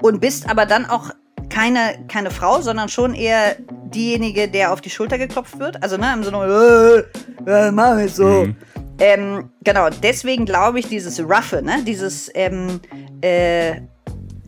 und 0.00 0.20
bist 0.20 0.48
aber 0.48 0.64
dann 0.66 0.86
auch 0.86 1.10
keine, 1.50 2.06
keine 2.08 2.30
Frau, 2.30 2.62
sondern 2.62 2.88
schon 2.88 3.14
eher 3.14 3.56
diejenige, 3.94 4.48
der 4.48 4.72
auf 4.72 4.80
die 4.80 4.88
Schulter 4.90 5.18
geklopft 5.18 5.58
wird. 5.58 5.82
Also, 5.82 5.98
ne, 5.98 6.12
im 6.14 6.24
Sinne, 6.24 7.04
äh, 7.46 7.50
äh, 7.68 7.70
mach 7.70 7.98
ich 7.98 8.14
so. 8.14 8.24
Mhm. 8.46 8.56
Ähm, 8.98 9.50
genau, 9.62 9.88
deswegen 10.02 10.46
glaube 10.46 10.78
ich, 10.78 10.88
dieses 10.88 11.20
Ruffe, 11.20 11.60
ne, 11.62 11.82
dieses, 11.86 12.30
ähm, 12.34 12.80
äh, 13.20 13.80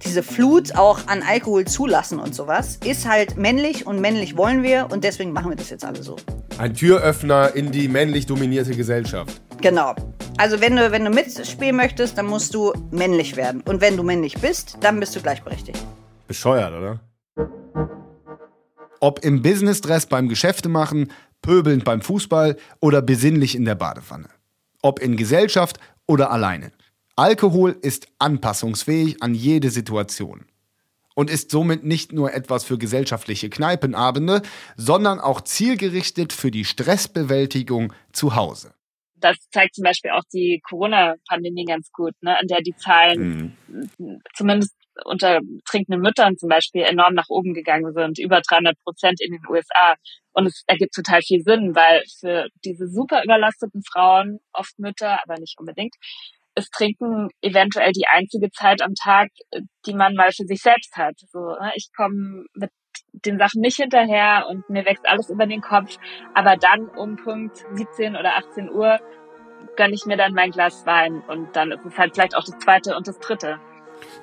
diese 0.05 0.23
Flut 0.23 0.77
auch 0.77 1.01
an 1.07 1.23
Alkohol 1.23 1.65
zulassen 1.67 2.19
und 2.19 2.35
sowas, 2.35 2.79
ist 2.85 3.09
halt 3.09 3.37
männlich 3.37 3.87
und 3.87 4.01
männlich 4.01 4.37
wollen 4.37 4.63
wir 4.63 4.89
und 4.93 5.03
deswegen 5.03 5.33
machen 5.33 5.51
wir 5.51 5.57
das 5.57 5.71
jetzt 5.71 5.85
alle 5.85 6.03
so. 6.03 6.17
Ein 6.59 6.75
Türöffner 6.75 7.55
in 7.55 7.73
die 7.73 7.89
männlich 7.89 8.27
dominierte 8.27 8.75
Gesellschaft. 8.77 9.41
Genau. 9.65 9.95
Also 10.37 10.61
wenn 10.61 10.77
du, 10.77 10.93
wenn 10.93 11.07
du 11.07 11.11
mitspielen 11.11 11.75
möchtest, 11.75 12.19
dann 12.19 12.27
musst 12.27 12.55
du 12.55 12.75
männlich 12.91 13.35
werden. 13.35 13.63
Und 13.63 13.81
wenn 13.81 13.97
du 13.97 14.03
männlich 14.03 14.35
bist, 14.39 14.77
dann 14.83 15.01
bist 15.01 15.17
du 15.17 15.23
gleichberechtigt. 15.23 15.83
Bescheuert, 16.29 16.75
oder? 16.75 17.01
Ob 19.01 19.25
im 19.25 19.41
Businessdress 19.41 20.05
beim 20.05 20.29
Geschäfte 20.29 20.69
machen, 20.69 21.11
pöbelnd 21.41 21.83
beim 21.87 22.03
Fußball 22.03 22.59
oder 22.81 23.01
besinnlich 23.01 23.55
in 23.55 23.65
der 23.65 23.75
Badewanne. 23.75 24.29
Ob 24.83 24.99
in 24.99 25.17
Gesellschaft 25.17 25.79
oder 26.07 26.31
alleine. 26.31 26.71
Alkohol 27.17 27.75
ist 27.81 28.09
anpassungsfähig 28.19 29.23
an 29.23 29.35
jede 29.35 29.71
Situation. 29.71 30.45
Und 31.15 31.31
ist 31.31 31.51
somit 31.51 31.85
nicht 31.85 32.13
nur 32.13 32.35
etwas 32.35 32.65
für 32.65 32.77
gesellschaftliche 32.77 33.49
Kneipenabende, 33.49 34.43
sondern 34.77 35.21
auch 35.21 35.41
zielgerichtet 35.41 36.35
für 36.35 36.51
die 36.51 36.67
Stressbewältigung 36.67 37.95
zu 38.13 38.35
Hause. 38.35 38.75
Das 39.25 39.39
zeigt 39.51 39.75
zum 39.75 39.85
Beispiel 39.85 40.11
auch 40.11 40.25
die 40.35 40.61
Corona-Pandemie 40.69 41.65
ganz 41.65 41.91
gut, 41.93 42.13
ne, 42.21 42.39
an 42.39 42.47
der 42.47 42.61
die 42.61 42.77
Zahlen 42.77 43.57
zumindest 44.35 44.77
unter 45.07 45.41
trinkenden 45.65 46.03
Müttern 46.03 46.37
zum 46.37 46.51
Beispiel 46.51 46.83
enorm 46.83 47.15
nach 47.15 47.31
oben 47.31 47.55
gegangen 47.55 47.95
sind, 47.95 48.19
über 48.19 48.43
300 48.43 48.79
Prozent 48.83 49.23
in 49.23 49.33
den 49.33 49.41
USA. 49.49 49.95
Und 50.35 50.47
es 50.47 50.63
ergibt 50.67 50.93
total 50.95 51.23
viel 51.23 51.41
Sinn, 51.41 51.75
weil 51.75 52.03
für 52.21 52.49
diese 52.67 52.87
super 52.87 53.25
überlasteten 53.25 53.83
Frauen, 53.91 54.41
oft 54.53 54.79
Mütter, 54.79 55.19
aber 55.23 55.41
nicht 55.41 55.59
unbedingt, 55.59 55.95
ist 56.55 56.71
Trinken 56.71 57.31
eventuell 57.41 57.93
die 57.93 58.07
einzige 58.07 58.51
Zeit 58.51 58.83
am 58.83 58.93
Tag, 58.95 59.31
die 59.87 59.95
man 59.95 60.15
mal 60.15 60.33
für 60.33 60.45
sich 60.45 60.61
selbst 60.61 60.95
hat. 60.97 61.15
So, 61.33 61.39
ne, 61.39 61.73
ich 61.77 61.89
komme 61.97 62.45
mit 62.53 62.71
den 63.25 63.39
Sachen 63.39 63.61
nicht 63.61 63.77
hinterher 63.77 64.47
und 64.49 64.69
mir 64.69 64.85
wächst 64.85 65.07
alles 65.09 65.31
über 65.31 65.47
den 65.47 65.61
Kopf. 65.61 65.97
Aber 66.35 66.57
dann 66.57 66.89
um 66.89 67.17
Punkt 67.17 67.65
17 67.75 68.17
oder 68.17 68.37
18 68.37 68.71
Uhr 68.71 68.99
gönne 69.77 69.95
ich 69.95 70.07
mir 70.07 70.17
dann 70.17 70.35
mein 70.35 70.51
Glas 70.51 70.85
Wein 70.87 71.23
und 71.29 71.55
dann 71.55 71.73
ist 71.73 71.85
es 71.87 71.99
halt 71.99 72.15
vielleicht 72.15 72.37
auch 72.37 72.45
das 72.45 72.59
zweite 72.59 72.97
und 72.97 73.09
das 73.09 73.19
dritte. 73.19 73.59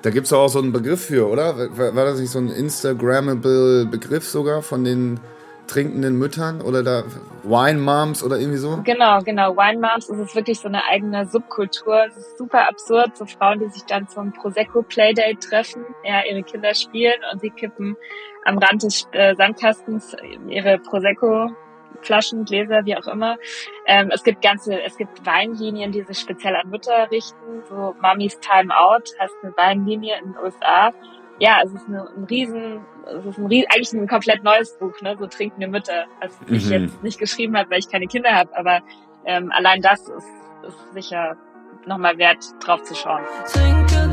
Da 0.01 0.09
gibt 0.09 0.27
es 0.27 0.33
auch 0.33 0.47
so 0.47 0.59
einen 0.59 0.71
Begriff 0.71 1.05
für, 1.05 1.27
oder? 1.29 1.57
War, 1.77 1.95
war 1.95 2.05
das 2.05 2.19
nicht 2.19 2.31
so 2.31 2.39
ein 2.39 2.49
Instagrammable 2.49 3.85
Begriff 3.85 4.25
sogar 4.25 4.61
von 4.61 4.83
den 4.83 5.19
trinkenden 5.67 6.17
Müttern 6.17 6.61
oder 6.61 6.83
da 6.83 7.03
Wine 7.43 7.79
Moms 7.79 8.23
oder 8.23 8.37
irgendwie 8.37 8.57
so? 8.57 8.81
Genau, 8.83 9.19
genau. 9.19 9.55
Wine 9.55 9.79
Moms 9.79 10.09
ist 10.09 10.19
es 10.19 10.35
wirklich 10.35 10.59
so 10.59 10.67
eine 10.67 10.83
eigene 10.85 11.25
Subkultur. 11.27 12.05
Es 12.07 12.17
ist 12.17 12.37
super 12.37 12.67
absurd, 12.67 13.15
so 13.15 13.25
Frauen, 13.25 13.59
die 13.59 13.69
sich 13.69 13.83
dann 13.85 14.07
zum 14.07 14.33
Prosecco 14.33 14.81
Playdate 14.81 15.39
treffen, 15.39 15.85
ja, 16.03 16.23
ihre 16.29 16.43
Kinder 16.43 16.73
spielen 16.75 17.19
und 17.31 17.41
sie 17.41 17.51
kippen 17.51 17.95
am 18.45 18.57
Rand 18.57 18.83
des 18.83 19.07
äh, 19.11 19.35
Sandkastens 19.35 20.15
ihre 20.47 20.77
Prosecco 20.79 21.51
Flaschen, 22.03 22.45
Gläser, 22.45 22.83
wie 22.85 22.97
auch 22.97 23.05
immer. 23.07 23.37
Ähm, 23.85 24.09
es 24.11 24.23
gibt 24.23 24.41
ganze, 24.41 24.81
es 24.81 24.97
gibt 24.97 25.23
Weinlinien, 25.25 25.91
die 25.91 26.01
sich 26.01 26.17
speziell 26.19 26.55
an 26.55 26.69
Mütter 26.69 27.11
richten. 27.11 27.61
So 27.69 27.95
Mummy's 28.01 28.39
Time 28.39 28.75
Out 28.75 29.11
heißt 29.19 29.35
eine 29.43 29.53
Weinlinie 29.55 30.17
in 30.19 30.33
den 30.33 30.37
USA. 30.43 30.93
Ja, 31.37 31.59
es 31.63 31.71
ist 31.73 31.87
eine, 31.87 32.07
ein 32.15 32.23
riesen, 32.23 32.83
es 33.05 33.25
ist 33.25 33.37
ein 33.37 33.45
riesen, 33.45 33.67
eigentlich 33.71 33.93
ein 33.93 34.07
komplett 34.07 34.43
neues 34.43 34.77
Buch, 34.79 34.99
ne? 35.01 35.15
So 35.19 35.27
trinkende 35.27 35.67
Mütter, 35.67 36.05
was 36.21 36.39
ich 36.47 36.65
Mhm. 36.65 36.71
jetzt 36.71 37.03
nicht 37.03 37.19
geschrieben 37.19 37.55
habe, 37.57 37.69
weil 37.69 37.79
ich 37.79 37.89
keine 37.89 38.07
Kinder 38.07 38.31
habe. 38.33 38.55
Aber 38.57 38.79
ähm, 39.25 39.51
allein 39.55 39.81
das 39.81 40.01
ist, 40.09 40.27
ist 40.67 40.93
sicher 40.93 41.35
nochmal 41.85 42.17
wert, 42.17 42.43
drauf 42.63 42.81
zu 42.83 42.95
schauen. 42.95 43.21
Trinke 43.45 44.10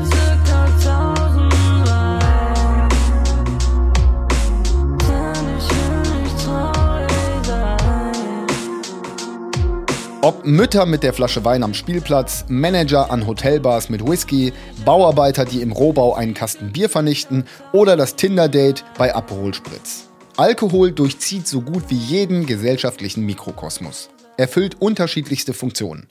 Ob 10.29 10.45
Mütter 10.45 10.85
mit 10.85 11.01
der 11.01 11.13
Flasche 11.13 11.43
Wein 11.43 11.63
am 11.63 11.73
Spielplatz, 11.73 12.45
Manager 12.49 13.09
an 13.09 13.25
Hotelbars 13.25 13.89
mit 13.89 14.07
Whisky, 14.07 14.53
Bauarbeiter, 14.85 15.43
die 15.43 15.59
im 15.59 15.71
Rohbau 15.71 16.13
einen 16.13 16.35
Kasten 16.35 16.71
Bier 16.71 16.87
vernichten 16.87 17.45
oder 17.73 17.97
das 17.97 18.15
Tinder-Date 18.15 18.85
bei 18.95 19.15
Aperol 19.15 19.55
Spritz. 19.55 20.07
Alkohol 20.37 20.91
durchzieht 20.91 21.47
so 21.47 21.61
gut 21.61 21.85
wie 21.87 21.97
jeden 21.97 22.45
gesellschaftlichen 22.45 23.25
Mikrokosmos. 23.25 24.11
Erfüllt 24.37 24.79
unterschiedlichste 24.79 25.55
Funktionen. 25.55 26.09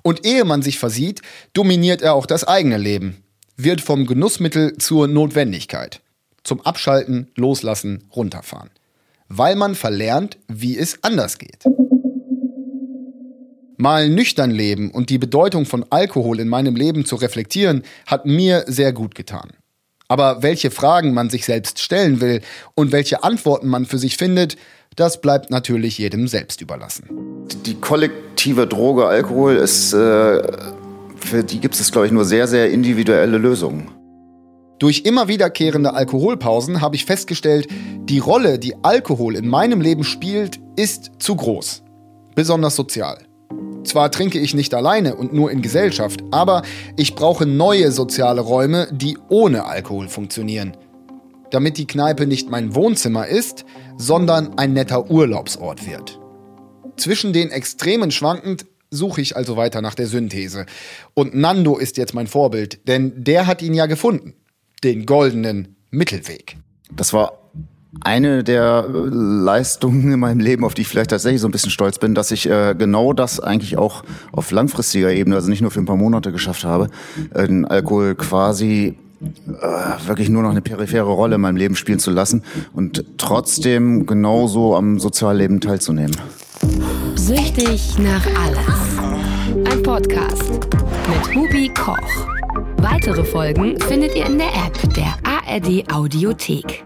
Und 0.00 0.24
ehe 0.24 0.46
man 0.46 0.62
sich 0.62 0.78
versieht, 0.78 1.20
dominiert 1.52 2.00
er 2.00 2.14
auch 2.14 2.24
das 2.24 2.44
eigene 2.44 2.78
Leben. 2.78 3.22
Wird 3.58 3.82
vom 3.82 4.06
Genussmittel 4.06 4.78
zur 4.78 5.06
Notwendigkeit. 5.06 6.00
Zum 6.44 6.62
Abschalten, 6.62 7.30
Loslassen, 7.34 8.04
Runterfahren. 8.16 8.70
Weil 9.28 9.54
man 9.54 9.74
verlernt, 9.74 10.38
wie 10.48 10.78
es 10.78 11.04
anders 11.04 11.36
geht. 11.36 11.66
Mal 13.80 14.10
nüchtern 14.10 14.50
leben 14.50 14.90
und 14.90 15.08
die 15.08 15.16
Bedeutung 15.16 15.64
von 15.64 15.86
Alkohol 15.88 16.38
in 16.38 16.48
meinem 16.48 16.76
Leben 16.76 17.06
zu 17.06 17.16
reflektieren, 17.16 17.82
hat 18.06 18.26
mir 18.26 18.64
sehr 18.66 18.92
gut 18.92 19.14
getan. 19.14 19.52
Aber 20.06 20.42
welche 20.42 20.70
Fragen 20.70 21.14
man 21.14 21.30
sich 21.30 21.46
selbst 21.46 21.78
stellen 21.78 22.20
will 22.20 22.42
und 22.74 22.92
welche 22.92 23.24
Antworten 23.24 23.68
man 23.68 23.86
für 23.86 23.96
sich 23.96 24.18
findet, 24.18 24.58
das 24.96 25.22
bleibt 25.22 25.50
natürlich 25.50 25.96
jedem 25.96 26.28
selbst 26.28 26.60
überlassen. 26.60 27.08
Die 27.64 27.74
kollektive 27.74 28.66
Droge 28.66 29.06
Alkohol 29.06 29.56
ist, 29.56 29.94
äh, 29.94 30.42
für 31.16 31.42
die 31.42 31.58
gibt 31.58 31.80
es, 31.80 31.90
glaube 31.90 32.06
ich, 32.06 32.12
nur 32.12 32.26
sehr, 32.26 32.46
sehr 32.48 32.70
individuelle 32.70 33.38
Lösungen. 33.38 33.90
Durch 34.78 35.02
immer 35.06 35.26
wiederkehrende 35.26 35.94
Alkoholpausen 35.94 36.82
habe 36.82 36.96
ich 36.96 37.06
festgestellt, 37.06 37.66
die 38.04 38.18
Rolle, 38.18 38.58
die 38.58 38.74
Alkohol 38.82 39.36
in 39.36 39.48
meinem 39.48 39.80
Leben 39.80 40.04
spielt, 40.04 40.60
ist 40.76 41.12
zu 41.18 41.34
groß. 41.34 41.82
Besonders 42.34 42.76
sozial. 42.76 43.29
Zwar 43.84 44.10
trinke 44.10 44.38
ich 44.38 44.54
nicht 44.54 44.74
alleine 44.74 45.16
und 45.16 45.32
nur 45.32 45.50
in 45.50 45.62
Gesellschaft, 45.62 46.22
aber 46.30 46.62
ich 46.96 47.14
brauche 47.14 47.46
neue 47.46 47.92
soziale 47.92 48.40
Räume, 48.40 48.88
die 48.92 49.18
ohne 49.28 49.64
Alkohol 49.64 50.08
funktionieren. 50.08 50.76
Damit 51.50 51.78
die 51.78 51.86
Kneipe 51.86 52.26
nicht 52.26 52.50
mein 52.50 52.74
Wohnzimmer 52.74 53.26
ist, 53.26 53.64
sondern 53.96 54.58
ein 54.58 54.72
netter 54.72 55.10
Urlaubsort 55.10 55.86
wird. 55.86 56.20
Zwischen 56.96 57.32
den 57.32 57.50
Extremen 57.50 58.10
schwankend 58.10 58.66
suche 58.90 59.20
ich 59.20 59.36
also 59.36 59.56
weiter 59.56 59.80
nach 59.80 59.94
der 59.94 60.06
Synthese. 60.06 60.66
Und 61.14 61.34
Nando 61.34 61.78
ist 61.78 61.96
jetzt 61.96 62.14
mein 62.14 62.26
Vorbild, 62.26 62.86
denn 62.88 63.12
der 63.16 63.46
hat 63.46 63.62
ihn 63.62 63.74
ja 63.74 63.86
gefunden. 63.86 64.34
Den 64.84 65.06
goldenen 65.06 65.76
Mittelweg. 65.90 66.56
Das 66.92 67.12
war 67.12 67.39
eine 68.02 68.44
der 68.44 68.86
äh, 68.88 68.92
Leistungen 68.92 70.12
in 70.12 70.20
meinem 70.20 70.40
Leben, 70.40 70.64
auf 70.64 70.74
die 70.74 70.82
ich 70.82 70.88
vielleicht 70.88 71.10
tatsächlich 71.10 71.40
so 71.40 71.48
ein 71.48 71.50
bisschen 71.50 71.70
stolz 71.70 71.98
bin, 71.98 72.14
dass 72.14 72.30
ich 72.30 72.48
äh, 72.48 72.74
genau 72.78 73.12
das 73.12 73.40
eigentlich 73.40 73.78
auch 73.78 74.04
auf 74.32 74.50
langfristiger 74.50 75.12
Ebene, 75.12 75.36
also 75.36 75.48
nicht 75.48 75.62
nur 75.62 75.70
für 75.70 75.80
ein 75.80 75.86
paar 75.86 75.96
Monate 75.96 76.32
geschafft 76.32 76.64
habe, 76.64 76.88
äh, 77.34 77.46
den 77.46 77.64
Alkohol 77.64 78.14
quasi 78.14 78.96
äh, 79.20 80.06
wirklich 80.06 80.28
nur 80.28 80.42
noch 80.42 80.50
eine 80.50 80.62
periphere 80.62 81.10
Rolle 81.10 81.34
in 81.34 81.40
meinem 81.40 81.56
Leben 81.56 81.76
spielen 81.76 81.98
zu 81.98 82.10
lassen 82.10 82.42
und 82.72 83.04
trotzdem 83.18 84.06
genauso 84.06 84.76
am 84.76 84.98
Sozialleben 84.98 85.60
teilzunehmen. 85.60 86.16
Süchtig 87.16 87.98
nach 87.98 88.24
alles. 88.40 89.70
Ein 89.70 89.82
Podcast 89.82 90.50
mit 91.08 91.34
Hubi 91.34 91.70
Koch. 91.74 91.96
Weitere 92.78 93.24
Folgen 93.24 93.78
findet 93.80 94.14
ihr 94.16 94.26
in 94.26 94.38
der 94.38 94.48
App 94.48 94.94
der 94.94 95.14
ARD 95.24 95.92
Audiothek. 95.92 96.84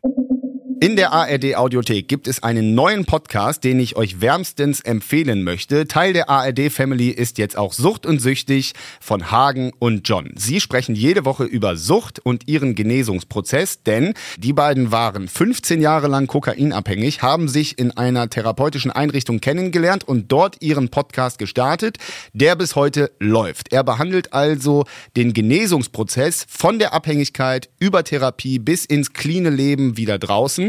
In 0.80 0.96
der 0.96 1.12
ARD 1.12 1.56
Audiothek 1.56 2.08
gibt 2.08 2.26
es 2.26 2.42
einen 2.42 2.74
neuen 2.74 3.04
Podcast, 3.04 3.64
den 3.64 3.78
ich 3.80 3.96
euch 3.96 4.20
wärmstens 4.20 4.80
empfehlen 4.80 5.42
möchte. 5.42 5.86
Teil 5.86 6.12
der 6.12 6.28
ARD 6.28 6.70
Family 6.70 7.10
ist 7.10 7.38
jetzt 7.38 7.56
auch 7.56 7.72
Sucht 7.72 8.06
und 8.06 8.20
Süchtig 8.20 8.72
von 9.00 9.30
Hagen 9.30 9.72
und 9.78 10.08
John. 10.08 10.32
Sie 10.36 10.60
sprechen 10.60 10.94
jede 10.94 11.24
Woche 11.24 11.44
über 11.44 11.76
Sucht 11.76 12.18
und 12.18 12.48
ihren 12.48 12.74
Genesungsprozess, 12.74 13.82
denn 13.82 14.14
die 14.36 14.52
beiden 14.52 14.90
waren 14.90 15.28
15 15.28 15.80
Jahre 15.80 16.08
lang 16.08 16.26
kokainabhängig, 16.26 17.22
haben 17.22 17.48
sich 17.48 17.78
in 17.78 17.90
einer 17.96 18.28
therapeutischen 18.28 18.90
Einrichtung 18.90 19.40
kennengelernt 19.40 20.04
und 20.04 20.32
dort 20.32 20.60
ihren 20.60 20.88
Podcast 20.88 21.38
gestartet, 21.38 21.98
der 22.32 22.56
bis 22.56 22.74
heute 22.74 23.10
läuft. 23.20 23.72
Er 23.72 23.84
behandelt 23.84 24.32
also 24.32 24.84
den 25.16 25.32
Genesungsprozess 25.32 26.46
von 26.48 26.78
der 26.78 26.94
Abhängigkeit 26.94 27.68
über 27.78 28.02
Therapie 28.04 28.58
bis 28.58 28.84
ins 28.84 29.12
cleane 29.12 29.50
Leben 29.50 29.96
wieder 29.96 30.18
draußen. 30.18 30.63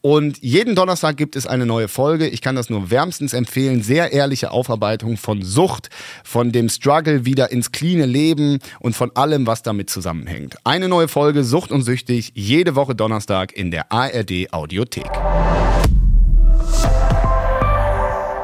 Und 0.00 0.38
jeden 0.42 0.74
Donnerstag 0.74 1.16
gibt 1.16 1.36
es 1.36 1.46
eine 1.46 1.64
neue 1.64 1.88
Folge. 1.88 2.28
Ich 2.28 2.40
kann 2.40 2.56
das 2.56 2.68
nur 2.68 2.90
wärmstens 2.90 3.32
empfehlen. 3.32 3.82
Sehr 3.82 4.12
ehrliche 4.12 4.50
Aufarbeitung 4.50 5.16
von 5.16 5.42
Sucht, 5.42 5.88
von 6.24 6.52
dem 6.52 6.68
Struggle 6.68 7.24
wieder 7.24 7.50
ins 7.50 7.72
cleane 7.72 8.06
Leben 8.06 8.58
und 8.80 8.94
von 8.94 9.14
allem, 9.14 9.46
was 9.46 9.62
damit 9.62 9.88
zusammenhängt. 9.90 10.56
Eine 10.64 10.88
neue 10.88 11.08
Folge 11.08 11.44
Sucht 11.44 11.70
und 11.70 11.82
Süchtig 11.82 12.32
jede 12.34 12.74
Woche 12.74 12.94
Donnerstag 12.94 13.52
in 13.52 13.70
der 13.70 13.90
ARD 13.92 14.52
Audiothek. 14.52 15.10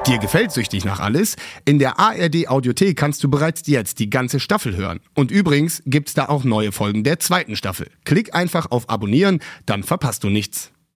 Dir 0.09 0.16
gefällt 0.16 0.53
süchtig 0.53 0.87
nach 0.87 1.01
alles? 1.01 1.37
In 1.66 1.79
der 1.79 1.98
ARD 1.98 2.48
Audiothek 2.48 2.96
kannst 2.96 3.22
du 3.22 3.29
bereits 3.29 3.66
jetzt 3.66 3.98
die 3.98 4.09
ganze 4.09 4.40
Staffel 4.40 4.74
hören. 4.74 5.01
Und 5.14 5.31
übrigens 5.31 5.83
gibt's 5.85 6.14
da 6.14 6.31
auch 6.31 6.44
neue 6.44 6.72
Folgen 6.72 7.05
der 7.05 7.18
zweiten 7.18 7.57
Staffel. 7.57 7.90
Klick 8.05 8.35
einfach 8.35 8.70
auf 8.70 8.88
Abonnieren, 8.88 9.40
dann 9.66 9.83
verpasst 9.83 10.24
du 10.24 10.31
nichts. 10.31 10.72